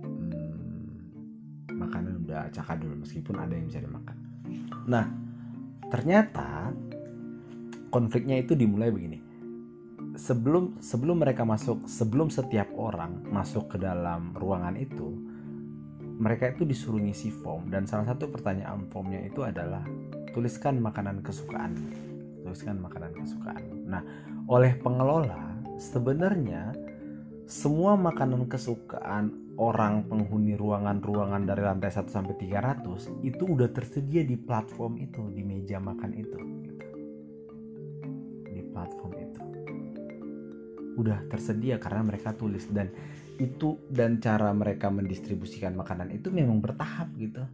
hmm, 0.00 0.86
makanan 1.76 2.24
udah 2.24 2.48
cakadul 2.50 2.96
meskipun 2.96 3.36
ada 3.36 3.52
yang 3.52 3.68
bisa 3.68 3.84
dimakan 3.84 4.26
Nah, 4.86 5.06
ternyata 5.90 6.70
konfliknya 7.90 8.38
itu 8.38 8.54
dimulai 8.54 8.94
begini. 8.94 9.18
Sebelum 10.16 10.80
sebelum 10.80 11.20
mereka 11.20 11.44
masuk, 11.44 11.84
sebelum 11.84 12.32
setiap 12.32 12.72
orang 12.78 13.26
masuk 13.28 13.76
ke 13.76 13.76
dalam 13.76 14.32
ruangan 14.32 14.78
itu, 14.78 15.12
mereka 16.16 16.48
itu 16.48 16.64
disuruh 16.64 17.00
ngisi 17.00 17.28
form 17.28 17.68
dan 17.68 17.84
salah 17.84 18.08
satu 18.08 18.32
pertanyaan 18.32 18.88
formnya 18.88 19.20
itu 19.20 19.44
adalah 19.44 19.84
tuliskan 20.32 20.80
makanan 20.80 21.20
kesukaan. 21.20 21.76
Tuliskan 22.40 22.80
makanan 22.80 23.12
kesukaan. 23.16 23.62
Nah, 23.84 24.02
oleh 24.48 24.76
pengelola 24.80 25.60
sebenarnya 25.76 26.72
semua 27.46 27.94
makanan 27.94 28.48
kesukaan 28.48 29.54
orang 29.60 30.04
penghuni 30.08 30.56
ruangan-ruangan 30.56 31.46
dari 31.48 31.62
lantai 31.64 31.92
1 31.92 32.08
sampai 32.08 32.34
300 32.36 33.22
itu 33.24 33.44
udah 33.44 33.68
tersedia 33.72 34.24
di 34.24 34.36
platform 34.40 35.00
itu, 35.00 35.22
di 35.32 35.42
meja 35.44 35.80
makan 35.80 36.10
itu. 36.16 36.40
Di 38.50 38.62
platform 38.72 39.12
itu. 39.20 39.40
Udah 40.96 41.22
tersedia 41.28 41.76
karena 41.76 42.02
mereka 42.08 42.32
tulis 42.32 42.68
dan 42.72 42.88
itu 43.36 43.80
dan 43.92 44.18
cara 44.18 44.48
mereka 44.56 44.88
mendistribusikan 44.88 45.76
makanan 45.76 46.12
itu 46.12 46.32
memang 46.32 46.60
bertahap 46.60 47.12
gitu. 47.20 47.44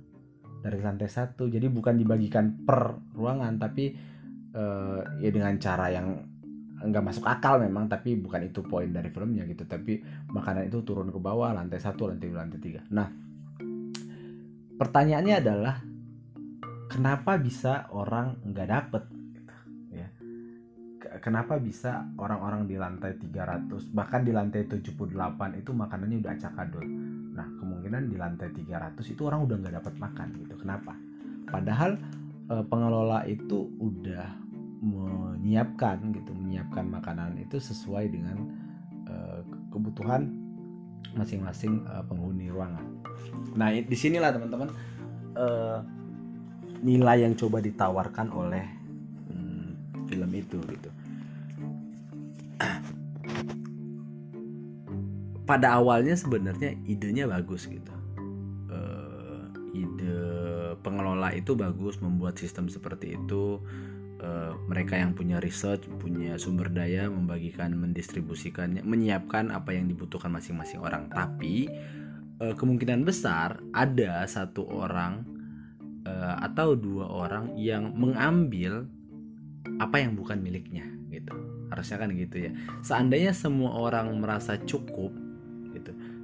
Dari 0.62 0.78
lantai 0.78 1.10
satu, 1.10 1.50
jadi 1.50 1.66
bukan 1.66 1.98
dibagikan 1.98 2.62
per 2.62 2.94
ruangan 3.18 3.58
tapi 3.58 3.90
uh, 4.54 5.02
ya 5.18 5.30
dengan 5.34 5.58
cara 5.58 5.90
yang 5.90 6.06
nggak 6.82 7.02
masuk 7.02 7.26
akal 7.26 7.62
memang 7.62 7.86
tapi 7.86 8.18
bukan 8.18 8.46
itu 8.46 8.62
poin 8.62 8.90
dari 8.90 9.10
filmnya 9.10 9.42
gitu. 9.50 9.66
Tapi 9.66 10.02
makanan 10.30 10.70
itu 10.70 10.86
turun 10.86 11.10
ke 11.10 11.18
bawah 11.18 11.50
lantai 11.50 11.82
satu 11.82 12.10
lantai 12.10 12.30
dua 12.30 12.46
lantai 12.46 12.60
tiga. 12.62 12.82
Nah 12.94 13.10
pertanyaannya 14.78 15.34
adalah 15.38 15.76
kenapa 16.90 17.38
bisa 17.38 17.90
orang 17.90 18.38
nggak 18.46 18.68
dapet 18.70 19.02
kenapa 21.20 21.60
bisa 21.60 22.08
orang-orang 22.16 22.64
di 22.64 22.80
lantai 22.80 23.18
300 23.18 23.92
bahkan 23.92 24.24
di 24.24 24.32
lantai 24.32 24.64
78 24.64 25.12
itu 25.60 25.70
makanannya 25.74 26.24
udah 26.24 26.32
acak 26.32 26.54
adul 26.56 26.86
nah 27.32 27.48
kemungkinan 27.60 28.12
di 28.12 28.16
lantai 28.16 28.48
300 28.54 29.00
itu 29.12 29.22
orang 29.26 29.44
udah 29.48 29.56
nggak 29.58 29.74
dapat 29.82 29.94
makan 29.98 30.28
gitu. 30.44 30.54
Kenapa? 30.60 30.92
Padahal 31.48 31.98
eh, 32.52 32.64
pengelola 32.68 33.24
itu 33.26 33.68
udah 33.80 34.24
menyiapkan 34.82 36.10
gitu 36.14 36.30
menyiapkan 36.34 36.86
makanan 36.86 37.38
itu 37.40 37.58
sesuai 37.58 38.12
dengan 38.12 38.36
eh, 39.08 39.40
kebutuhan 39.72 40.30
masing-masing 41.18 41.82
eh, 41.84 42.04
penghuni 42.06 42.52
ruangan. 42.52 42.84
Nah 43.56 43.72
di 43.72 43.96
sinilah 43.96 44.30
teman-teman 44.30 44.68
eh, 45.36 45.78
nilai 46.84 47.24
yang 47.24 47.34
coba 47.34 47.58
ditawarkan 47.64 48.28
oleh 48.30 48.64
hmm, 49.32 50.06
film 50.06 50.30
itu 50.36 50.58
gitu 50.68 51.01
pada 55.42 55.78
awalnya 55.78 56.14
sebenarnya 56.14 56.78
idenya 56.86 57.26
bagus 57.26 57.66
gitu. 57.66 57.94
Uh, 58.70 59.50
ide 59.74 60.18
pengelola 60.80 61.34
itu 61.34 61.58
bagus 61.58 61.98
membuat 61.98 62.38
sistem 62.38 62.70
seperti 62.70 63.18
itu. 63.18 63.58
Uh, 64.22 64.54
mereka 64.70 64.94
yang 64.94 65.18
punya 65.18 65.42
research 65.42 65.82
punya 65.98 66.38
sumber 66.38 66.70
daya 66.70 67.10
membagikan 67.10 67.74
mendistribusikannya 67.74 68.86
menyiapkan 68.86 69.50
apa 69.50 69.74
yang 69.74 69.90
dibutuhkan 69.90 70.30
masing-masing 70.30 70.78
orang. 70.78 71.10
Tapi 71.10 71.66
uh, 72.38 72.54
kemungkinan 72.54 73.02
besar 73.02 73.58
ada 73.74 74.22
satu 74.30 74.62
orang 74.70 75.26
uh, 76.06 76.38
atau 76.38 76.78
dua 76.78 77.10
orang 77.10 77.58
yang 77.58 77.90
mengambil 77.98 78.86
apa 79.82 79.98
yang 79.98 80.14
bukan 80.14 80.38
miliknya 80.38 80.86
gitu. 81.10 81.34
Harusnya 81.74 81.98
kan 81.98 82.14
gitu 82.14 82.36
ya. 82.46 82.52
Seandainya 82.86 83.34
semua 83.34 83.74
orang 83.74 84.06
merasa 84.22 84.54
cukup 84.54 85.10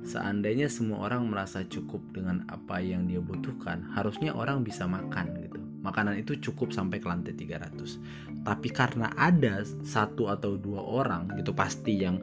seandainya 0.08 0.72
semua 0.72 1.04
orang 1.04 1.28
merasa 1.28 1.60
cukup 1.68 2.00
dengan 2.16 2.48
apa 2.48 2.80
yang 2.80 3.04
dia 3.04 3.20
butuhkan, 3.20 3.84
harusnya 3.92 4.32
orang 4.32 4.64
bisa 4.64 4.88
makan 4.88 5.36
gitu. 5.44 5.60
Makanan 5.84 6.16
itu 6.24 6.40
cukup 6.40 6.72
sampai 6.72 6.98
ke 6.98 7.06
lantai 7.06 7.36
300. 7.36 8.42
Tapi 8.42 8.68
karena 8.72 9.12
ada 9.14 9.60
satu 9.84 10.32
atau 10.32 10.56
dua 10.56 10.80
orang 10.80 11.36
gitu 11.36 11.52
pasti 11.52 12.00
yang 12.00 12.18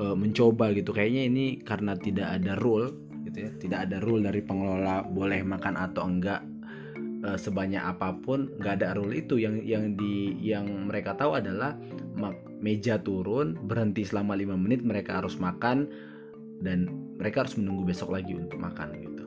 e, 0.00 0.04
mencoba 0.16 0.72
gitu. 0.72 0.96
Kayaknya 0.96 1.22
ini 1.28 1.46
karena 1.60 1.94
tidak 1.94 2.40
ada 2.40 2.56
rule 2.58 2.90
gitu 3.28 3.46
ya. 3.46 3.50
Tidak 3.52 3.78
ada 3.88 4.00
rule 4.00 4.24
dari 4.24 4.40
pengelola 4.40 5.04
boleh 5.04 5.44
makan 5.44 5.76
atau 5.76 6.02
enggak 6.08 6.40
e, 7.22 7.36
sebanyak 7.38 7.84
apa 7.84 8.16
pun, 8.16 8.50
nggak 8.58 8.80
ada 8.80 8.96
rule 8.98 9.14
itu 9.14 9.38
yang 9.38 9.60
yang 9.62 9.94
di 9.94 10.34
yang 10.40 10.66
mereka 10.88 11.14
tahu 11.14 11.38
adalah 11.38 11.76
meja 12.60 13.00
turun, 13.00 13.56
berhenti 13.64 14.04
selama 14.04 14.36
lima 14.36 14.52
menit 14.58 14.84
mereka 14.84 15.24
harus 15.24 15.40
makan 15.40 15.88
dan 16.60 16.88
mereka 17.16 17.44
harus 17.44 17.56
menunggu 17.56 17.88
besok 17.88 18.12
lagi 18.14 18.36
untuk 18.36 18.60
makan 18.60 18.88
gitu. 19.00 19.24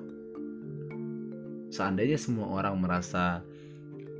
Seandainya 1.74 2.18
semua 2.22 2.54
orang 2.54 2.78
merasa 2.78 3.42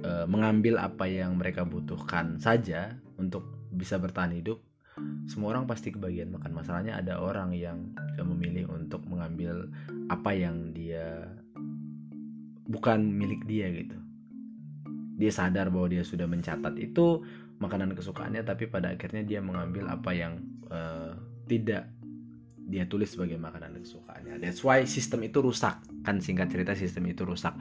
e, 0.02 0.26
mengambil 0.26 0.82
apa 0.82 1.06
yang 1.06 1.38
mereka 1.38 1.62
butuhkan 1.66 2.42
saja 2.42 2.98
untuk 3.22 3.46
bisa 3.74 4.02
bertahan 4.02 4.34
hidup, 4.34 4.62
semua 5.30 5.54
orang 5.54 5.70
pasti 5.70 5.94
kebagian 5.94 6.34
makan. 6.34 6.54
Masalahnya 6.54 6.98
ada 6.98 7.22
orang 7.22 7.54
yang 7.54 7.94
memilih 8.18 8.70
untuk 8.70 9.06
mengambil 9.06 9.70
apa 10.10 10.34
yang 10.34 10.74
dia 10.74 11.30
bukan 12.70 13.06
milik 13.06 13.46
dia 13.46 13.70
gitu. 13.70 13.98
Dia 15.18 15.30
sadar 15.30 15.70
bahwa 15.70 15.94
dia 15.94 16.02
sudah 16.02 16.26
mencatat 16.26 16.74
itu 16.82 17.22
makanan 17.62 17.94
kesukaannya, 17.94 18.42
tapi 18.42 18.66
pada 18.66 18.98
akhirnya 18.98 19.22
dia 19.22 19.40
mengambil 19.40 19.94
apa 19.94 20.10
yang 20.10 20.42
uh, 20.74 21.14
tidak 21.46 21.86
dia 22.74 22.90
tulis 22.90 23.14
sebagai 23.14 23.38
makanan 23.38 23.78
kesukaannya. 23.78 24.42
That's 24.42 24.66
why 24.66 24.82
sistem 24.90 25.22
itu 25.30 25.46
rusak. 25.46 25.78
Kan 26.02 26.18
singkat 26.26 26.50
cerita 26.50 26.74
sistem 26.74 27.06
itu 27.06 27.22
rusak. 27.22 27.54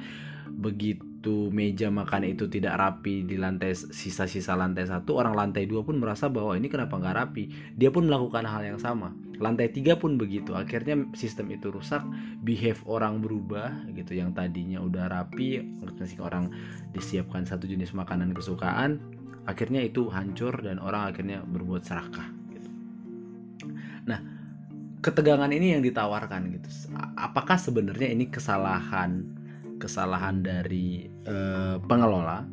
Begitu 0.49 1.53
meja 1.53 1.93
makan 1.93 2.33
itu 2.33 2.49
tidak 2.49 2.81
rapi 2.81 3.29
di 3.29 3.37
lantai 3.37 3.77
sisa-sisa 3.77 4.57
lantai 4.57 4.89
satu, 4.89 5.21
orang 5.21 5.37
lantai 5.37 5.69
dua 5.69 5.85
pun 5.85 6.01
merasa 6.01 6.33
bahwa 6.33 6.57
ini 6.57 6.73
kenapa 6.73 6.97
nggak 6.97 7.17
rapi. 7.21 7.45
Dia 7.77 7.93
pun 7.93 8.09
melakukan 8.09 8.49
hal 8.49 8.65
yang 8.65 8.81
sama. 8.81 9.13
Lantai 9.37 9.69
tiga 9.69 10.01
pun 10.01 10.17
begitu. 10.17 10.57
Akhirnya 10.57 10.97
sistem 11.13 11.53
itu 11.53 11.69
rusak, 11.69 12.01
behave 12.41 12.81
orang 12.89 13.21
berubah 13.21 13.85
gitu. 13.93 14.17
Yang 14.17 14.41
tadinya 14.41 14.81
udah 14.81 15.13
rapi, 15.13 15.61
orang 16.25 16.49
disiapkan 16.97 17.45
satu 17.45 17.69
jenis 17.69 17.93
makanan 17.93 18.33
kesukaan, 18.33 18.97
akhirnya 19.45 19.85
itu 19.85 20.09
hancur 20.09 20.57
dan 20.65 20.81
orang 20.81 21.13
akhirnya 21.13 21.45
berbuat 21.45 21.85
serakah. 21.85 22.33
Gitu. 22.49 22.71
Nah, 24.09 24.32
ketegangan 25.03 25.51
ini 25.51 25.75
yang 25.75 25.83
ditawarkan 25.83 26.55
gitu. 26.57 26.69
Apakah 27.19 27.59
sebenarnya 27.59 28.15
ini 28.15 28.31
kesalahan 28.31 29.27
kesalahan 29.83 30.47
dari 30.47 31.11
uh, 31.27 31.83
pengelola 31.91 32.47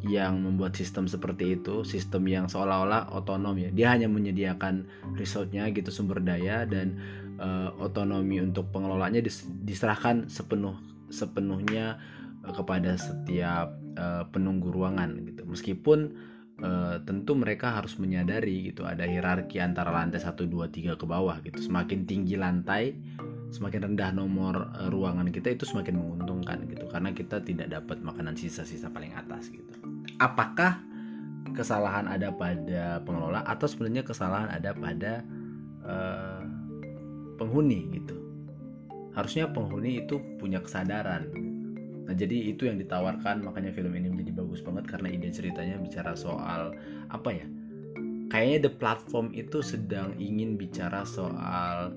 yang 0.00 0.40
membuat 0.40 0.72
sistem 0.72 1.04
seperti 1.04 1.60
itu, 1.60 1.84
sistem 1.84 2.24
yang 2.24 2.48
seolah-olah 2.48 3.12
otonom 3.12 3.60
ya. 3.60 3.68
Dia 3.68 3.92
hanya 3.92 4.08
menyediakan 4.08 4.88
resource-nya 5.20 5.68
gitu 5.76 5.92
sumber 5.92 6.24
daya 6.24 6.64
dan 6.64 6.96
uh, 7.36 7.68
otonomi 7.76 8.40
untuk 8.40 8.72
pengelolanya 8.72 9.20
diserahkan 9.60 10.32
sepenuh 10.32 10.80
sepenuhnya 11.12 12.00
uh, 12.48 12.52
kepada 12.56 12.96
setiap 12.96 13.76
uh, 14.00 14.24
penunggu 14.32 14.72
ruangan 14.72 15.20
gitu. 15.28 15.44
Meskipun 15.44 16.16
uh, 16.60 16.96
tentu 17.04 17.32
mereka 17.36 17.74
harus 17.76 17.96
menyadari 17.96 18.72
gitu 18.72 18.84
ada 18.84 19.04
hierarki 19.04 19.60
antara 19.60 19.92
lantai 19.92 20.20
1 20.20 20.36
2 20.36 20.96
3 20.96 21.00
ke 21.00 21.06
bawah 21.08 21.36
gitu. 21.44 21.58
Semakin 21.60 22.04
tinggi 22.04 22.36
lantai, 22.36 22.94
semakin 23.52 23.92
rendah 23.92 24.10
nomor 24.14 24.70
uh, 24.76 24.88
ruangan 24.92 25.28
kita 25.32 25.52
itu 25.56 25.64
semakin 25.66 25.98
menguntungkan 25.98 26.64
gitu 26.68 26.86
karena 26.88 27.10
kita 27.12 27.42
tidak 27.42 27.68
dapat 27.72 28.00
makanan 28.00 28.36
sisa-sisa 28.36 28.88
paling 28.92 29.12
atas 29.16 29.48
gitu. 29.50 29.72
Apakah 30.20 30.80
kesalahan 31.56 32.06
ada 32.06 32.30
pada 32.30 33.02
pengelola 33.02 33.42
atau 33.44 33.66
sebenarnya 33.66 34.06
kesalahan 34.06 34.48
ada 34.52 34.70
pada 34.76 35.12
uh, 35.84 36.44
penghuni 37.40 37.88
gitu? 37.96 38.16
Harusnya 39.10 39.50
penghuni 39.50 40.06
itu 40.06 40.22
punya 40.38 40.62
kesadaran 40.62 41.50
Nah 42.10 42.18
jadi 42.18 42.50
itu 42.50 42.66
yang 42.66 42.74
ditawarkan 42.74 43.46
makanya 43.46 43.70
film 43.70 43.94
ini 43.94 44.10
menjadi 44.10 44.39
bagus 44.50 44.66
banget 44.66 44.90
karena 44.90 45.08
ide 45.14 45.30
ceritanya 45.30 45.78
bicara 45.78 46.18
soal 46.18 46.74
apa 47.14 47.30
ya? 47.30 47.46
Kayaknya 48.34 48.58
the 48.66 48.72
platform 48.74 49.30
itu 49.30 49.62
sedang 49.62 50.18
ingin 50.18 50.58
bicara 50.58 51.06
soal 51.06 51.94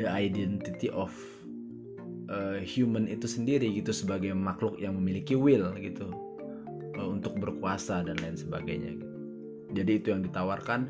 the 0.00 0.08
identity 0.08 0.88
of 0.88 1.12
uh, 2.32 2.56
human 2.64 3.04
itu 3.04 3.28
sendiri 3.28 3.68
gitu 3.76 3.92
sebagai 3.92 4.32
makhluk 4.32 4.80
yang 4.80 4.96
memiliki 4.96 5.36
will 5.36 5.68
gitu 5.76 6.08
uh, 6.96 7.08
untuk 7.12 7.36
berkuasa 7.36 8.00
dan 8.08 8.16
lain 8.24 8.40
sebagainya. 8.40 8.96
Jadi 9.76 10.00
itu 10.00 10.16
yang 10.16 10.24
ditawarkan 10.24 10.88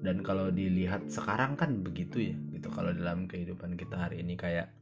dan 0.00 0.24
kalau 0.24 0.48
dilihat 0.48 1.12
sekarang 1.12 1.60
kan 1.60 1.84
begitu 1.84 2.32
ya 2.32 2.36
gitu 2.56 2.72
kalau 2.72 2.88
dalam 2.96 3.28
kehidupan 3.28 3.76
kita 3.76 4.00
hari 4.00 4.24
ini 4.24 4.32
kayak 4.32 4.72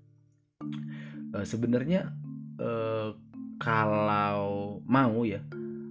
uh, 1.35 1.43
sebenarnya 1.43 2.15
Eh, 2.57 3.09
kalau 3.57 4.81
mau 4.85 5.25
ya 5.25 5.41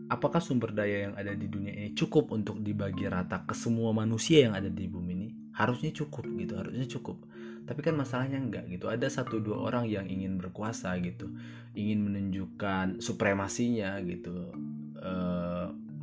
apakah 0.06 0.38
sumber 0.38 0.70
daya 0.74 1.10
yang 1.10 1.14
ada 1.18 1.34
di 1.34 1.50
dunia 1.50 1.74
ini 1.74 1.90
cukup 1.98 2.30
untuk 2.34 2.62
dibagi 2.62 3.10
rata 3.10 3.42
ke 3.46 3.58
semua 3.58 3.90
manusia 3.90 4.46
yang 4.46 4.54
ada 4.54 4.70
di 4.70 4.86
bumi 4.86 5.12
ini? 5.18 5.30
Harusnya 5.56 5.90
cukup 5.96 6.28
gitu 6.38 6.54
harusnya 6.60 6.86
cukup. 6.86 7.18
Tapi 7.66 7.82
kan 7.82 7.98
masalahnya 7.98 8.38
enggak 8.38 8.70
gitu. 8.70 8.86
Ada 8.92 9.10
satu 9.10 9.42
dua 9.42 9.66
orang 9.66 9.90
yang 9.90 10.06
ingin 10.06 10.38
berkuasa 10.38 10.94
gitu 11.02 11.32
ingin 11.74 12.06
menunjukkan 12.06 13.02
supremasinya 13.02 13.98
gitu. 14.06 14.54
E, 15.02 15.14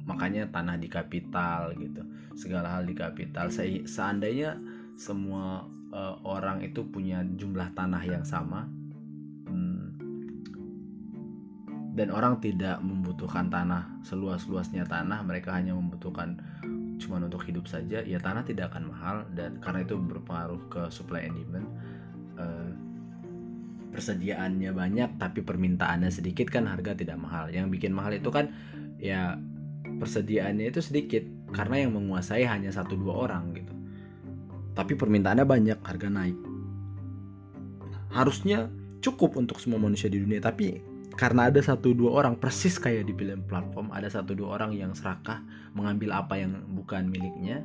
makanya 0.03 0.51
tanah 0.51 0.77
di 0.83 0.90
kapital 0.90 1.70
gitu 1.79 2.03
segala 2.35 2.75
hal 2.75 2.83
di 2.83 2.98
kapital. 2.98 3.55
Se 3.55 3.87
seandainya 3.87 4.59
semua 4.98 5.62
e, 5.94 6.01
orang 6.27 6.66
itu 6.66 6.83
punya 6.90 7.22
jumlah 7.22 7.70
tanah 7.79 8.03
yang 8.03 8.27
sama 8.27 8.66
dan 11.92 12.09
orang 12.09 12.40
tidak 12.40 12.81
membutuhkan 12.81 13.52
tanah 13.52 14.00
seluas-luasnya 14.00 14.88
tanah 14.88 15.20
mereka 15.28 15.52
hanya 15.52 15.76
membutuhkan 15.76 16.40
cuma 16.96 17.20
untuk 17.20 17.44
hidup 17.44 17.66
saja 17.68 18.00
ya 18.00 18.16
tanah 18.16 18.46
tidak 18.48 18.72
akan 18.72 18.88
mahal. 18.88 19.16
Dan 19.37 19.61
karena 19.61 19.85
itu 19.85 20.00
berpengaruh 20.00 20.62
ke 20.72 20.83
supply 20.88 21.28
and 21.28 21.37
demand 21.37 21.68
uh, 22.40 22.70
persediaannya 23.92 24.72
banyak 24.72 25.11
tapi 25.20 25.44
permintaannya 25.44 26.09
sedikit 26.09 26.48
kan 26.48 26.64
harga 26.64 26.96
tidak 26.96 27.20
mahal. 27.20 27.52
Yang 27.52 27.76
bikin 27.76 27.92
mahal 27.92 28.16
itu 28.16 28.33
kan 28.33 28.48
ya 28.96 29.37
persediaannya 29.85 30.72
itu 30.72 30.81
sedikit 30.81 31.28
karena 31.52 31.85
yang 31.85 31.92
menguasai 31.92 32.48
hanya 32.48 32.72
satu 32.72 32.96
dua 32.96 33.28
orang 33.28 33.52
gitu. 33.52 33.74
Tapi 34.72 34.96
permintaannya 34.96 35.44
banyak 35.44 35.78
harga 35.85 36.09
naik. 36.09 36.38
Harusnya 38.16 38.72
cukup 39.05 39.37
untuk 39.37 39.61
semua 39.61 39.76
manusia 39.76 40.09
di 40.09 40.16
dunia 40.16 40.40
tapi 40.40 40.91
karena 41.12 41.53
ada 41.53 41.61
satu 41.61 41.92
dua 41.92 42.25
orang 42.25 42.40
persis 42.40 42.81
kayak 42.81 43.09
di 43.09 43.14
film 43.14 43.44
platform 43.44 43.92
ada 43.92 44.09
satu 44.09 44.33
dua 44.33 44.57
orang 44.57 44.72
yang 44.72 44.96
serakah 44.96 45.44
mengambil 45.77 46.16
apa 46.16 46.40
yang 46.40 46.64
bukan 46.72 47.09
miliknya 47.09 47.64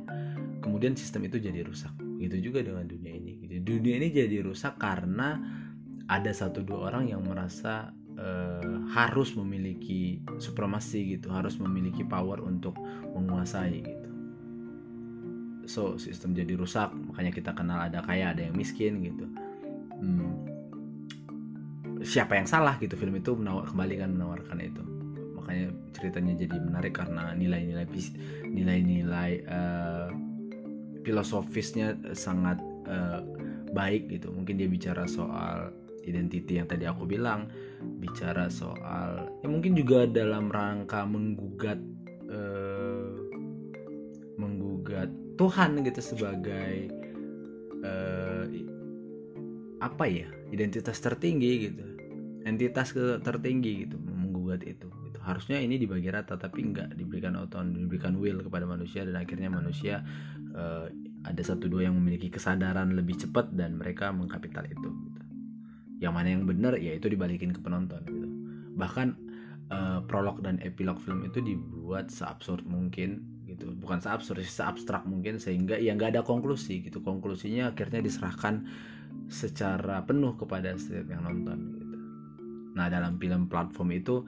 kemudian 0.60 0.92
sistem 0.94 1.24
itu 1.26 1.40
jadi 1.40 1.64
rusak. 1.64 1.92
Gitu 2.18 2.50
juga 2.50 2.60
dengan 2.60 2.84
dunia 2.84 3.14
ini 3.14 3.40
gitu. 3.46 3.62
Dunia 3.62 4.00
ini 4.02 4.10
jadi 4.10 4.42
rusak 4.42 4.76
karena 4.76 5.38
ada 6.08 6.32
satu 6.32 6.64
dua 6.64 6.92
orang 6.92 7.08
yang 7.12 7.20
merasa 7.24 7.92
uh, 8.18 8.76
harus 8.90 9.36
memiliki 9.36 10.24
supremasi 10.40 11.16
gitu 11.16 11.28
harus 11.28 11.56
memiliki 11.60 12.02
power 12.02 12.40
untuk 12.42 12.74
menguasai 13.12 13.84
gitu. 13.84 14.08
So 15.68 16.00
sistem 16.00 16.32
jadi 16.32 16.56
rusak 16.56 16.90
makanya 16.96 17.32
kita 17.32 17.52
kenal 17.52 17.84
ada 17.84 18.00
kaya 18.00 18.32
ada 18.32 18.40
yang 18.40 18.56
miskin 18.56 19.04
gitu. 19.04 19.28
Hmm, 20.00 20.47
siapa 22.02 22.38
yang 22.38 22.46
salah 22.46 22.78
gitu 22.78 22.94
film 22.94 23.18
itu 23.18 23.34
menawar 23.34 23.66
kembali 23.70 23.94
kan 23.98 24.10
menawarkan 24.14 24.58
itu. 24.62 24.82
Makanya 25.38 25.66
ceritanya 25.96 26.34
jadi 26.36 26.56
menarik 26.60 26.94
karena 26.94 27.32
nilai-nilai 27.34 27.86
nilai-nilai 28.46 29.30
uh, 29.48 30.08
filosofisnya 31.02 31.96
sangat 32.12 32.60
uh, 32.86 33.24
baik 33.72 34.12
gitu. 34.12 34.30
Mungkin 34.30 34.60
dia 34.60 34.68
bicara 34.68 35.08
soal 35.08 35.72
identity 36.08 36.56
yang 36.56 36.68
tadi 36.68 36.88
aku 36.88 37.04
bilang 37.04 37.52
bicara 38.00 38.48
soal 38.48 39.28
ya 39.44 39.46
mungkin 39.52 39.76
juga 39.76 40.08
dalam 40.08 40.48
rangka 40.48 41.04
menggugat 41.04 41.76
uh, 42.32 43.12
menggugat 44.40 45.12
Tuhan 45.36 45.84
gitu 45.84 46.00
sebagai 46.00 46.88
uh, 47.84 48.48
apa 49.78 50.04
ya 50.08 50.28
identitas 50.52 50.98
tertinggi 51.00 51.52
gitu. 51.70 51.84
Entitas 52.44 52.94
tertinggi 53.24 53.86
gitu 53.86 53.96
menggugat 54.00 54.64
itu. 54.64 54.88
Gitu. 55.08 55.18
harusnya 55.24 55.60
ini 55.60 55.76
dibagi 55.76 56.08
rata 56.08 56.40
tapi 56.40 56.64
nggak 56.72 56.96
diberikan 56.96 57.36
otonomi 57.36 57.84
diberikan 57.84 58.16
will 58.16 58.40
kepada 58.40 58.64
manusia 58.64 59.04
dan 59.04 59.16
akhirnya 59.16 59.52
manusia 59.52 60.00
uh, 60.56 60.88
ada 61.26 61.42
satu 61.42 61.66
dua 61.66 61.90
yang 61.90 61.98
memiliki 61.98 62.30
kesadaran 62.30 62.94
lebih 62.94 63.18
cepat 63.18 63.50
dan 63.52 63.76
mereka 63.76 64.14
mengkapital 64.14 64.64
itu 64.68 64.88
gitu. 64.88 65.20
yang 65.98 66.14
mana 66.14 66.30
yang 66.30 66.46
benar 66.46 66.78
ya 66.78 66.94
itu 66.94 67.10
dibalikin 67.10 67.50
ke 67.50 67.60
penonton 67.60 68.00
gitu. 68.06 68.28
Bahkan 68.78 69.08
uh, 69.74 69.98
prolog 70.06 70.40
dan 70.40 70.62
epilog 70.62 71.02
film 71.02 71.26
itu 71.26 71.42
dibuat 71.42 72.08
seabsurd 72.08 72.62
mungkin 72.64 73.26
gitu. 73.50 73.74
Bukan 73.74 73.98
seabsurd 73.98 74.44
seabstrak 74.46 75.04
mungkin 75.04 75.42
sehingga 75.42 75.74
ya 75.76 75.92
nggak 75.98 76.14
ada 76.14 76.22
konklusi 76.22 76.86
gitu. 76.86 77.02
Konklusinya 77.02 77.74
akhirnya 77.74 77.98
diserahkan 77.98 78.64
secara 79.28 80.02
penuh 80.08 80.34
kepada 80.40 80.72
setiap 80.80 81.12
yang 81.12 81.22
nonton 81.24 81.58
gitu. 81.76 81.96
Nah 82.74 82.88
dalam 82.88 83.20
film 83.20 83.46
platform 83.46 83.88
itu 83.92 84.24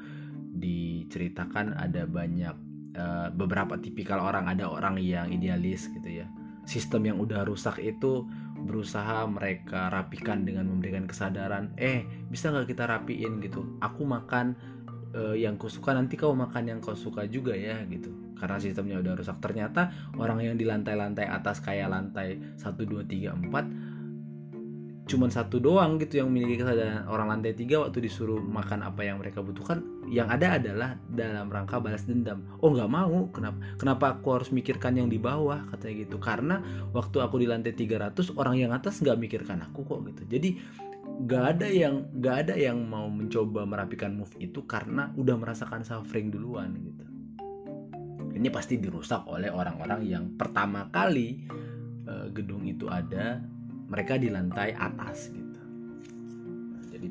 diceritakan 0.50 1.78
ada 1.78 2.04
banyak 2.04 2.54
uh, 2.96 3.28
beberapa 3.32 3.80
tipikal 3.80 4.20
orang. 4.20 4.46
Ada 4.46 4.68
orang 4.68 5.00
yang 5.00 5.32
idealis 5.32 5.88
gitu 5.90 6.24
ya. 6.24 6.26
Sistem 6.68 7.08
yang 7.08 7.18
udah 7.18 7.48
rusak 7.48 7.80
itu 7.80 8.28
berusaha 8.60 9.24
mereka 9.24 9.88
rapikan 9.88 10.44
dengan 10.44 10.68
memberikan 10.68 11.08
kesadaran 11.08 11.72
eh 11.80 12.04
bisa 12.28 12.52
nggak 12.52 12.68
kita 12.68 12.84
rapiin 12.84 13.40
gitu? 13.40 13.80
Aku 13.80 14.04
makan 14.04 14.52
uh, 15.16 15.32
yang 15.32 15.56
kau 15.56 15.72
suka 15.72 15.96
nanti 15.96 16.20
kau 16.20 16.36
makan 16.36 16.76
yang 16.76 16.78
kau 16.84 16.94
suka 16.94 17.24
juga 17.26 17.56
ya 17.56 17.80
gitu. 17.88 18.12
Karena 18.36 18.60
sistemnya 18.60 19.00
udah 19.00 19.16
rusak. 19.16 19.40
Ternyata 19.40 20.12
orang 20.20 20.44
yang 20.44 20.56
di 20.60 20.68
lantai-lantai 20.68 21.28
atas 21.28 21.60
kayak 21.64 21.92
lantai 21.92 22.40
1 22.60 22.64
2 22.76 23.04
3 23.08 23.48
4 23.48 23.89
cuman 25.10 25.26
satu 25.26 25.58
doang 25.58 25.98
gitu 25.98 26.22
yang 26.22 26.30
memiliki 26.30 26.62
kesadaran. 26.62 27.02
Orang 27.10 27.26
lantai 27.26 27.58
tiga 27.58 27.82
waktu 27.82 28.06
disuruh 28.06 28.38
makan 28.38 28.86
apa 28.86 29.02
yang 29.02 29.18
mereka 29.18 29.42
butuhkan 29.42 29.82
yang 30.06 30.30
ada 30.30 30.54
adalah 30.54 30.94
dalam 31.10 31.50
rangka 31.50 31.82
balas 31.82 32.06
dendam. 32.06 32.46
Oh 32.62 32.70
nggak 32.70 32.86
mau. 32.86 33.26
Kenapa 33.34 33.58
kenapa 33.74 34.04
aku 34.14 34.38
harus 34.38 34.54
mikirkan 34.54 34.94
yang 34.94 35.10
di 35.10 35.18
bawah? 35.18 35.66
Katanya 35.74 36.06
gitu. 36.06 36.16
Karena 36.22 36.62
waktu 36.94 37.18
aku 37.18 37.42
di 37.42 37.50
lantai 37.50 37.74
300 37.74 38.38
orang 38.38 38.54
yang 38.62 38.70
atas 38.70 39.02
nggak 39.02 39.18
mikirkan 39.18 39.66
aku 39.66 39.82
kok 39.82 40.06
gitu. 40.14 40.22
Jadi 40.30 40.48
nggak 41.26 41.44
ada 41.58 41.66
yang 41.66 42.06
nggak 42.14 42.36
ada 42.46 42.54
yang 42.54 42.78
mau 42.86 43.10
mencoba 43.10 43.66
merapikan 43.66 44.14
move 44.14 44.32
itu 44.38 44.62
karena 44.64 45.10
udah 45.18 45.34
merasakan 45.34 45.82
suffering 45.82 46.30
duluan 46.30 46.78
gitu. 46.78 47.04
Ini 48.30 48.48
pasti 48.48 48.78
dirusak 48.78 49.26
oleh 49.26 49.50
orang-orang 49.50 50.06
yang 50.06 50.24
pertama 50.38 50.86
kali 50.88 51.44
uh, 52.06 52.30
gedung 52.30 52.64
itu 52.64 52.86
ada 52.86 53.42
mereka 53.90 54.14
di 54.14 54.30
lantai 54.30 54.70
atas 54.78 55.34
gitu. 55.34 55.60
Jadi 56.94 57.08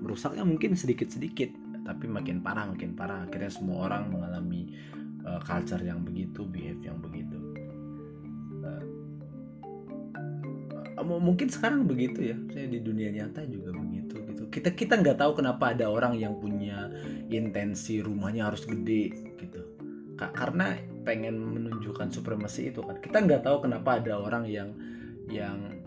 rusaknya 0.00 0.42
mungkin 0.48 0.72
sedikit-sedikit 0.72 1.52
tapi 1.84 2.08
makin 2.08 2.40
parah 2.40 2.72
makin 2.72 2.96
parah. 2.96 3.28
Akhirnya 3.28 3.52
semua 3.52 3.90
orang 3.90 4.08
mengalami 4.08 4.72
uh, 5.28 5.38
culture 5.44 5.82
yang 5.84 6.00
begitu 6.02 6.48
behave 6.48 6.80
yang 6.80 6.96
begitu. 7.04 7.36
Uh, 11.02 11.20
mungkin 11.20 11.52
sekarang 11.52 11.84
begitu 11.84 12.32
ya. 12.32 12.36
Saya 12.54 12.66
di 12.70 12.80
dunia 12.80 13.12
nyata 13.12 13.44
juga 13.44 13.76
begitu 13.76 14.16
gitu. 14.32 14.42
Kita 14.48 14.72
kita 14.72 15.04
nggak 15.04 15.20
tahu 15.20 15.36
kenapa 15.42 15.76
ada 15.76 15.92
orang 15.92 16.16
yang 16.16 16.40
punya 16.40 16.88
intensi 17.28 18.00
rumahnya 18.00 18.48
harus 18.48 18.64
gede 18.64 19.12
gitu. 19.36 19.60
Karena 20.16 20.78
pengen 21.02 21.34
menunjukkan 21.34 22.14
supremasi 22.14 22.70
itu 22.70 22.80
kan. 22.80 22.96
Kita 23.02 23.18
nggak 23.20 23.42
tahu 23.42 23.66
kenapa 23.66 23.98
ada 23.98 24.22
orang 24.22 24.46
yang 24.46 24.70
yang 25.26 25.81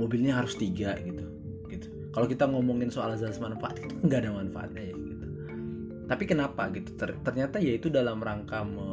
mobilnya 0.00 0.40
harus 0.40 0.56
tiga 0.56 0.96
gitu 1.04 1.24
gitu. 1.68 1.88
Kalau 2.10 2.26
kita 2.26 2.48
ngomongin 2.48 2.88
soal 2.88 3.14
azas 3.14 3.36
manfaat 3.36 3.76
itu 3.78 3.92
nggak 4.08 4.20
ada 4.24 4.32
manfaatnya 4.32 4.82
ya 4.88 4.96
gitu. 4.96 5.26
Tapi 6.08 6.24
kenapa 6.24 6.72
gitu? 6.72 6.90
Ternyata 6.98 7.60
ya 7.60 7.76
itu 7.76 7.92
dalam 7.92 8.18
rangka 8.24 8.64
me 8.64 8.88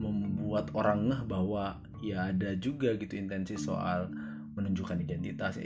membuat 0.00 0.72
orang 0.72 1.12
ngeh 1.12 1.22
bahwa 1.28 1.76
ya 2.00 2.32
ada 2.32 2.56
juga 2.56 2.96
gitu 2.96 3.16
intensi 3.16 3.56
soal 3.56 4.08
menunjukkan 4.56 5.00
identitas. 5.00 5.56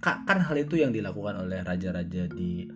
Kan 0.00 0.38
hal 0.44 0.56
itu 0.60 0.80
yang 0.80 0.92
dilakukan 0.92 1.40
oleh 1.44 1.60
raja-raja 1.64 2.28
di 2.28 2.68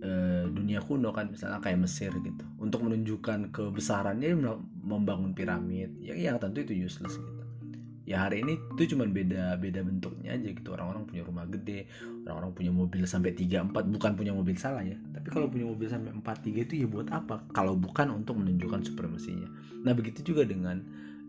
Eh, 0.00 0.44
dunia 0.48 0.80
kuno 0.80 1.12
kan 1.12 1.28
misalnya 1.28 1.60
kayak 1.60 1.84
Mesir 1.84 2.08
gitu. 2.24 2.44
Untuk 2.56 2.88
menunjukkan 2.88 3.52
kebesarannya 3.52 4.32
membangun 4.80 5.36
piramid. 5.36 5.92
Ya 6.00 6.16
yang 6.16 6.40
tentu 6.40 6.64
itu 6.64 6.88
useless 6.88 7.20
gitu 7.20 7.39
ya 8.10 8.26
hari 8.26 8.42
ini 8.42 8.58
itu 8.74 8.98
cuma 8.98 9.06
beda 9.06 9.54
beda 9.62 9.86
bentuknya 9.86 10.34
aja 10.34 10.48
gitu. 10.50 10.74
Orang-orang 10.74 11.06
punya 11.06 11.22
rumah 11.22 11.46
gede 11.46 11.86
orang-orang 12.26 12.52
punya 12.58 12.72
mobil 12.74 13.02
sampai 13.06 13.30
3 13.30 13.70
4 13.70 13.94
bukan 13.94 14.12
punya 14.18 14.32
mobil 14.34 14.58
salah 14.58 14.82
ya 14.82 14.98
tapi 15.14 15.28
kalau 15.30 15.46
punya 15.46 15.66
mobil 15.70 15.86
sampai 15.86 16.10
4 16.10 16.26
3 16.26 16.66
itu 16.66 16.74
ya 16.82 16.86
buat 16.90 17.08
apa? 17.14 17.46
Kalau 17.54 17.78
bukan 17.78 18.10
untuk 18.10 18.34
menunjukkan 18.42 18.82
supremasinya. 18.90 19.46
Nah 19.86 19.94
begitu 19.94 20.34
juga 20.34 20.42
dengan 20.42 20.82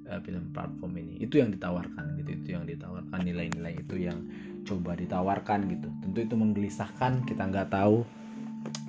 uh, 0.10 0.18
film 0.26 0.50
platform 0.50 0.98
ini. 0.98 1.22
Itu 1.22 1.38
yang 1.38 1.54
ditawarkan 1.54 2.18
gitu 2.18 2.30
itu 2.34 2.48
yang 2.58 2.66
ditawarkan 2.66 3.20
nilai-nilai 3.22 3.78
itu 3.78 3.96
yang 4.02 4.18
coba 4.66 4.98
ditawarkan 4.98 5.70
gitu. 5.70 5.88
Tentu 6.02 6.20
itu 6.26 6.34
menggelisahkan 6.34 7.30
kita 7.30 7.46
nggak 7.46 7.70
tahu 7.70 8.02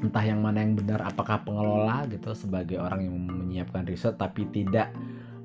entah 0.03 0.25
yang 0.25 0.43
mana 0.43 0.61
yang 0.61 0.75
benar 0.75 1.01
apakah 1.07 1.41
pengelola 1.47 2.05
gitu 2.11 2.35
sebagai 2.35 2.77
orang 2.77 3.07
yang 3.07 3.17
menyiapkan 3.17 3.87
riset 3.87 4.19
tapi 4.19 4.45
tidak 4.51 4.91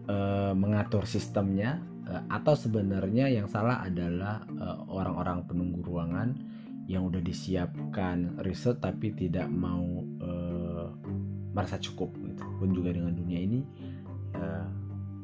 e, 0.10 0.16
mengatur 0.58 1.06
sistemnya 1.06 1.80
atau 2.32 2.56
sebenarnya 2.56 3.28
yang 3.28 3.48
salah 3.52 3.84
adalah 3.84 4.44
eh, 4.48 4.78
orang-orang 4.88 5.44
penunggu 5.44 5.84
ruangan 5.84 6.38
yang 6.88 7.04
udah 7.04 7.20
disiapkan 7.20 8.40
riset 8.48 8.80
tapi 8.80 9.12
tidak 9.12 9.52
mau 9.52 10.08
e, 10.24 10.32
merasa 11.52 11.76
cukup 11.84 12.16
gitu. 12.16 12.48
Pun 12.64 12.72
juga 12.72 12.96
dengan 12.96 13.12
dunia 13.12 13.44
ini 13.44 13.60
e, 14.32 14.44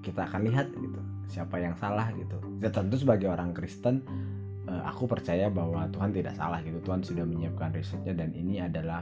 kita 0.04 0.28
akan 0.28 0.44
lihat 0.44 0.68
gitu 0.76 1.00
siapa 1.32 1.58
yang 1.58 1.74
salah 1.80 2.12
gitu. 2.14 2.36
Ya 2.60 2.70
tentu 2.70 3.00
sebagai 3.00 3.32
orang 3.32 3.56
Kristen 3.56 4.04
uh, 4.68 4.84
aku 4.86 5.08
percaya 5.10 5.48
bahwa 5.50 5.88
Tuhan 5.90 6.12
tidak 6.14 6.38
salah 6.38 6.60
gitu. 6.62 6.80
Tuhan 6.84 7.02
sudah 7.02 7.26
menyiapkan 7.26 7.74
risetnya 7.74 8.14
dan 8.14 8.36
ini 8.36 8.62
adalah 8.62 9.02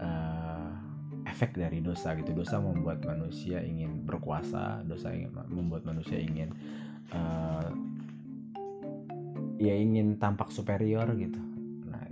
uh, 0.00 0.70
efek 1.26 1.58
dari 1.58 1.82
dosa 1.82 2.14
gitu. 2.16 2.32
Dosa 2.32 2.62
membuat 2.62 3.02
manusia 3.04 3.60
ingin 3.60 4.06
berkuasa 4.06 4.86
dosa 4.86 5.12
ingin 5.12 5.34
membuat 5.50 5.84
manusia 5.84 6.16
ingin 6.16 6.54
uh, 7.12 7.68
ya 9.56 9.74
ingin 9.74 10.18
tampak 10.18 10.50
superior 10.50 11.06
gitu 11.18 11.40
nah 11.86 12.06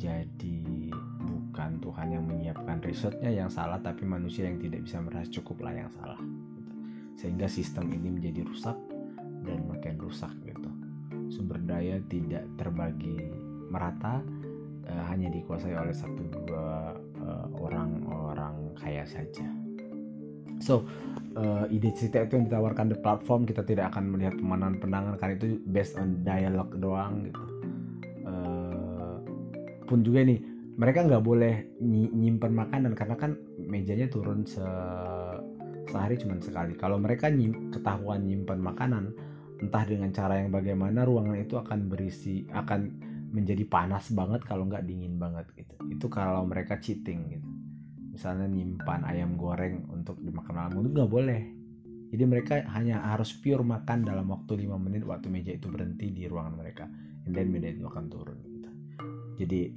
jadi 0.00 0.90
bukan 1.24 1.78
Tuhan 1.78 2.08
yang 2.14 2.24
menyiapkan 2.26 2.82
risetnya 2.82 3.30
yang 3.30 3.50
salah 3.50 3.78
tapi 3.78 4.02
manusia 4.02 4.50
yang 4.50 4.58
tidak 4.58 4.84
bisa 4.86 4.98
merasa 5.02 5.30
cukup 5.30 5.62
lah 5.64 5.74
yang 5.74 5.90
salah 5.94 6.18
gitu. 6.58 6.72
sehingga 7.14 7.46
sistem 7.46 7.90
ini 7.94 8.10
menjadi 8.10 8.42
rusak 8.46 8.76
dan 9.44 9.62
makin 9.70 9.96
rusak 10.00 10.32
gitu 10.42 10.70
sumber 11.30 11.58
daya 11.64 11.98
tidak 12.10 12.44
terbagi 12.58 13.32
merata 13.72 14.22
uh, 14.88 15.04
hanya 15.10 15.32
dikuasai 15.32 15.74
oleh 15.74 15.96
satu 15.96 16.22
dua 16.30 16.94
uh, 17.24 17.46
orang-orang 17.58 18.76
kaya 18.76 19.04
saja. 19.08 19.63
So 20.60 20.86
uh, 21.38 21.66
ide 21.70 21.90
cerita 21.94 22.22
itu 22.26 22.38
yang 22.38 22.46
ditawarkan 22.50 22.94
di 22.94 22.96
platform 22.98 23.46
kita 23.48 23.62
tidak 23.66 23.94
akan 23.94 24.14
melihat 24.14 24.34
pemandangan-pemandangan 24.38 25.14
karena 25.18 25.34
itu 25.38 25.46
based 25.70 25.94
on 25.98 26.22
dialog 26.22 26.68
doang 26.78 27.26
gitu. 27.26 27.42
Uh, 28.24 29.16
pun 29.84 30.00
juga 30.02 30.24
nih 30.24 30.40
mereka 30.74 31.06
nggak 31.06 31.22
boleh 31.22 31.70
nyimpen 31.84 32.50
makanan 32.50 32.98
karena 32.98 33.14
kan 33.14 33.38
mejanya 33.62 34.10
turun 34.10 34.42
se 34.42 34.64
sehari 35.84 36.18
cuma 36.18 36.40
sekali. 36.42 36.74
Kalau 36.74 36.98
mereka 36.98 37.30
nyim, 37.30 37.70
ketahuan 37.70 38.26
nyimpen 38.26 38.58
makanan 38.58 39.14
entah 39.62 39.84
dengan 39.86 40.10
cara 40.10 40.42
yang 40.42 40.50
bagaimana 40.50 41.06
ruangan 41.06 41.38
itu 41.38 41.54
akan 41.54 41.86
berisi 41.86 42.42
akan 42.50 42.90
menjadi 43.34 43.66
panas 43.66 44.14
banget 44.14 44.46
kalau 44.46 44.66
nggak 44.70 44.86
dingin 44.86 45.18
banget 45.18 45.46
gitu 45.58 45.74
itu 45.90 46.06
kalau 46.06 46.46
mereka 46.46 46.78
cheating 46.78 47.26
gitu 47.34 47.48
misalnya 48.14 48.46
nyimpan 48.46 49.02
ayam 49.02 49.34
goreng 49.34 49.90
untuk 49.90 50.22
dimakan 50.22 50.54
malam 50.54 50.72
itu 50.86 50.90
nggak 50.94 51.10
boleh. 51.10 51.42
Jadi 52.14 52.24
mereka 52.30 52.54
hanya 52.70 53.02
harus 53.02 53.34
pure 53.34 53.66
makan 53.66 54.06
dalam 54.06 54.30
waktu 54.30 54.70
5 54.70 54.78
menit 54.78 55.02
waktu 55.02 55.26
meja 55.26 55.50
itu 55.50 55.66
berhenti 55.66 56.14
di 56.14 56.30
ruangan 56.30 56.54
mereka. 56.54 56.86
And 57.26 57.34
then 57.34 57.50
meja 57.50 57.74
itu 57.74 57.90
akan 57.90 58.06
turun 58.06 58.38
gitu. 58.38 58.70
jadi 59.34 59.74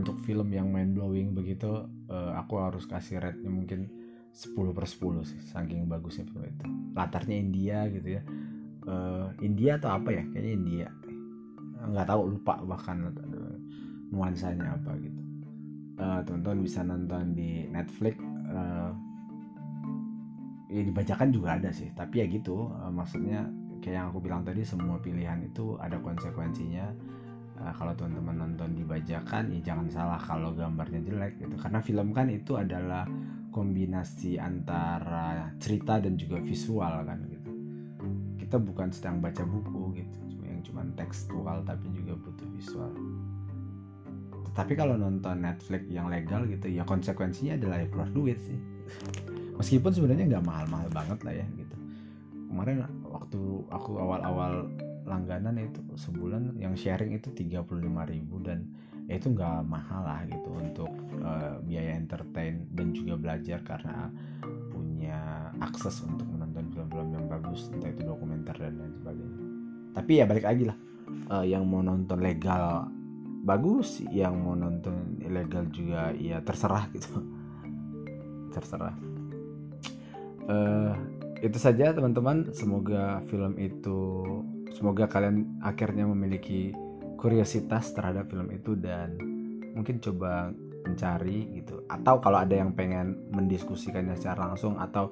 untuk 0.00 0.16
film 0.24 0.48
yang 0.48 0.72
mind 0.72 0.96
blowing 0.96 1.36
begitu 1.36 1.84
uh, 2.08 2.32
aku 2.40 2.56
harus 2.56 2.88
kasih 2.88 3.20
rate-nya 3.20 3.52
mungkin 3.52 3.92
10 4.32 4.56
per 4.72 4.88
10 4.88 5.28
sih 5.28 5.40
saking 5.52 5.84
bagusnya 5.92 6.24
film 6.24 6.48
itu. 6.48 6.66
Latarnya 6.96 7.36
India 7.36 7.84
gitu 7.92 8.16
ya. 8.16 8.22
Uh, 8.88 9.28
India 9.44 9.76
atau 9.76 9.92
apa 10.00 10.08
ya? 10.08 10.24
Kayaknya 10.32 10.52
India. 10.56 10.86
Nggak 11.84 12.08
tahu 12.08 12.32
lupa 12.32 12.64
bahkan 12.64 13.12
nuansanya 14.08 14.76
apa 14.80 14.96
gitu 15.00 15.21
uh, 15.98 16.20
teman-teman 16.24 16.60
bisa 16.64 16.80
nonton 16.84 17.34
di 17.36 17.66
Netflix 17.68 18.16
uh, 18.52 18.92
ya 20.72 20.80
dibacakan 20.80 21.28
juga 21.28 21.60
ada 21.60 21.70
sih 21.74 21.92
tapi 21.92 22.24
ya 22.24 22.26
gitu. 22.28 22.70
Uh, 22.72 22.92
maksudnya 22.92 23.48
kayak 23.82 23.96
yang 23.98 24.06
aku 24.14 24.22
bilang 24.22 24.46
tadi 24.46 24.62
semua 24.62 25.00
pilihan 25.02 25.42
itu 25.44 25.76
ada 25.80 25.98
konsekuensinya. 26.00 26.86
Uh, 27.60 27.72
kalau 27.76 27.92
teman-teman 27.92 28.48
nonton 28.48 28.74
dibajakan 28.74 29.52
ya 29.52 29.60
jangan 29.72 29.86
salah 29.92 30.20
kalau 30.20 30.56
gambarnya 30.56 31.04
jelek 31.04 31.36
gitu. 31.42 31.54
Karena 31.60 31.80
film 31.84 32.14
kan 32.16 32.32
itu 32.32 32.56
adalah 32.56 33.04
kombinasi 33.52 34.40
antara 34.40 35.52
cerita 35.60 36.00
dan 36.00 36.16
juga 36.16 36.40
visual 36.40 37.04
kan 37.04 37.18
gitu. 37.28 37.50
Kita 38.40 38.56
bukan 38.56 38.88
sedang 38.88 39.20
baca 39.20 39.44
buku 39.44 40.00
gitu 40.00 40.22
cuma 40.62 40.86
tekstual 40.96 41.60
tapi 41.66 41.90
juga 41.92 42.16
butuh 42.16 42.48
visual 42.54 42.92
tapi 44.52 44.76
kalau 44.76 45.00
nonton 45.00 45.40
Netflix 45.40 45.88
yang 45.88 46.12
legal 46.12 46.44
gitu 46.44 46.68
ya 46.68 46.84
konsekuensinya 46.84 47.56
adalah 47.56 47.80
ya 47.80 47.88
keluar 47.88 48.10
duit 48.12 48.38
sih. 48.44 48.58
Meskipun 49.58 49.92
sebenarnya 49.92 50.36
nggak 50.36 50.44
mahal-mahal 50.44 50.88
banget 50.92 51.18
lah 51.24 51.34
ya 51.36 51.46
gitu. 51.56 51.76
Kemarin 52.52 52.84
waktu 53.08 53.40
aku 53.72 53.96
awal-awal 53.96 54.68
langganan 55.08 55.56
itu 55.58 55.80
sebulan 55.96 56.56
yang 56.60 56.76
sharing 56.76 57.16
itu 57.16 57.32
35.000 57.34 58.46
dan 58.46 58.68
ya 59.10 59.18
itu 59.18 59.34
nggak 59.34 59.66
mahal 59.66 60.06
lah 60.06 60.22
gitu 60.30 60.50
untuk 60.52 60.90
uh, 61.24 61.58
biaya 61.66 61.98
entertain 61.98 62.64
dan 62.76 62.94
juga 62.94 63.18
belajar 63.18 63.58
karena 63.66 64.12
punya 64.70 65.50
akses 65.58 66.06
untuk 66.06 66.28
menonton 66.30 66.70
film-film 66.70 67.08
yang 67.10 67.26
bagus 67.26 67.72
entah 67.74 67.90
itu 67.90 68.04
dokumenter 68.06 68.54
dan 68.54 68.78
lain 68.78 68.94
sebagainya. 69.00 69.40
Tapi 69.92 70.12
ya 70.22 70.24
balik 70.24 70.44
lagi 70.46 70.64
lah 70.70 70.78
uh, 71.34 71.44
yang 71.44 71.66
mau 71.66 71.82
nonton 71.82 72.22
legal 72.22 72.86
bagus 73.42 73.98
yang 74.14 74.38
mau 74.38 74.54
nonton 74.54 75.18
ilegal 75.18 75.66
juga 75.74 76.14
ya 76.14 76.38
terserah 76.40 76.86
gitu. 76.94 77.18
Terserah. 78.54 78.94
Uh, 80.46 80.94
itu 81.42 81.58
saja 81.58 81.90
teman-teman. 81.90 82.54
Semoga 82.54 83.20
film 83.26 83.58
itu 83.58 84.22
semoga 84.72 85.10
kalian 85.10 85.58
akhirnya 85.60 86.06
memiliki 86.06 86.70
kuriositas 87.18 87.94
terhadap 87.94 88.30
film 88.30 88.50
itu 88.54 88.78
dan 88.78 89.18
mungkin 89.74 89.98
coba 89.98 90.54
mencari 90.86 91.50
gitu. 91.58 91.82
Atau 91.90 92.22
kalau 92.22 92.38
ada 92.42 92.54
yang 92.54 92.74
pengen 92.74 93.18
mendiskusikannya 93.34 94.18
secara 94.18 94.50
langsung 94.50 94.78
atau 94.78 95.10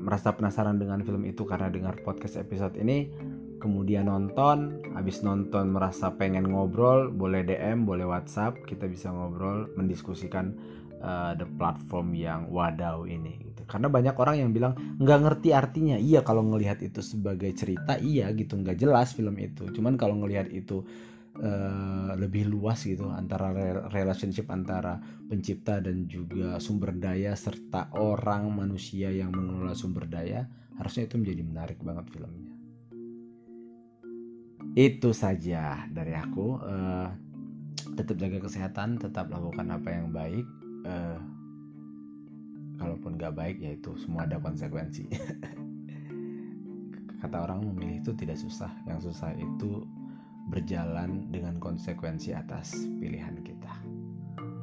merasa 0.00 0.32
penasaran 0.32 0.80
dengan 0.80 1.04
film 1.04 1.28
itu 1.28 1.44
karena 1.44 1.68
dengar 1.68 2.00
podcast 2.00 2.40
episode 2.40 2.72
ini 2.80 3.12
kemudian 3.60 4.08
nonton 4.08 4.80
habis 4.96 5.20
nonton 5.20 5.70
merasa 5.70 6.10
pengen 6.16 6.48
ngobrol 6.48 7.12
boleh 7.12 7.44
DM 7.44 7.84
boleh 7.84 8.08
WhatsApp 8.08 8.64
kita 8.64 8.88
bisa 8.88 9.12
ngobrol 9.12 9.68
mendiskusikan 9.76 10.56
uh, 11.00 11.32
the 11.36 11.48
platform 11.56 12.12
yang 12.16 12.48
wadaw 12.52 13.04
ini 13.08 13.40
gitu. 13.40 13.62
Karena 13.66 13.88
banyak 13.88 14.14
orang 14.16 14.36
yang 14.40 14.50
bilang 14.52 14.76
nggak 15.00 15.20
ngerti 15.24 15.48
artinya. 15.56 15.96
Iya 15.96 16.20
kalau 16.22 16.44
ngelihat 16.44 16.84
itu 16.84 17.00
sebagai 17.00 17.50
cerita 17.56 17.96
iya 17.98 18.30
gitu. 18.36 18.56
Nggak 18.60 18.78
jelas 18.80 19.16
film 19.16 19.36
itu. 19.40 19.68
Cuman 19.72 19.96
kalau 19.96 20.20
ngelihat 20.20 20.52
itu 20.52 20.84
uh, 21.40 22.12
lebih 22.18 22.46
luas 22.46 22.84
gitu 22.84 23.08
antara 23.10 23.50
relationship 23.90 24.50
antara 24.52 25.00
pencipta 25.26 25.80
dan 25.80 26.04
juga 26.06 26.60
sumber 26.60 26.94
daya 26.96 27.32
serta 27.34 27.94
orang 27.96 28.50
manusia 28.52 29.08
yang 29.08 29.32
mengelola 29.32 29.72
sumber 29.72 30.10
daya 30.10 30.46
harusnya 30.80 31.06
itu 31.06 31.20
menjadi 31.20 31.42
menarik 31.44 31.78
banget 31.84 32.08
filmnya 32.08 32.49
itu 34.74 35.10
saja 35.14 35.86
dari 35.90 36.14
aku. 36.14 36.58
Uh, 36.62 37.10
tetap 37.98 38.16
jaga 38.16 38.38
kesehatan 38.40 38.96
tetap 38.96 39.28
lakukan 39.28 39.68
apa 39.70 39.88
yang 39.90 40.14
baik. 40.14 40.46
Uh, 40.86 41.18
kalaupun 42.80 43.20
gak 43.20 43.36
baik 43.36 43.60
ya 43.60 43.76
itu 43.76 43.92
semua 44.00 44.24
ada 44.24 44.40
konsekuensi. 44.40 45.04
Kata 47.20 47.36
orang 47.44 47.68
memilih 47.68 48.00
itu 48.00 48.16
tidak 48.16 48.40
susah. 48.40 48.72
Yang 48.88 49.12
susah 49.12 49.36
itu 49.36 49.84
berjalan 50.48 51.28
dengan 51.28 51.60
konsekuensi 51.60 52.32
atas 52.32 52.72
pilihan 52.98 53.36
kita. 53.44 53.74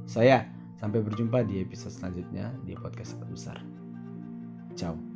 Saya 0.09 0.49
sampai 0.77 1.01
berjumpa 1.01 1.45
di 1.45 1.61
episode 1.61 1.93
selanjutnya 1.93 2.53
di 2.65 2.77
podcast 2.77 3.17
besar 3.29 3.57
ciao 4.77 5.06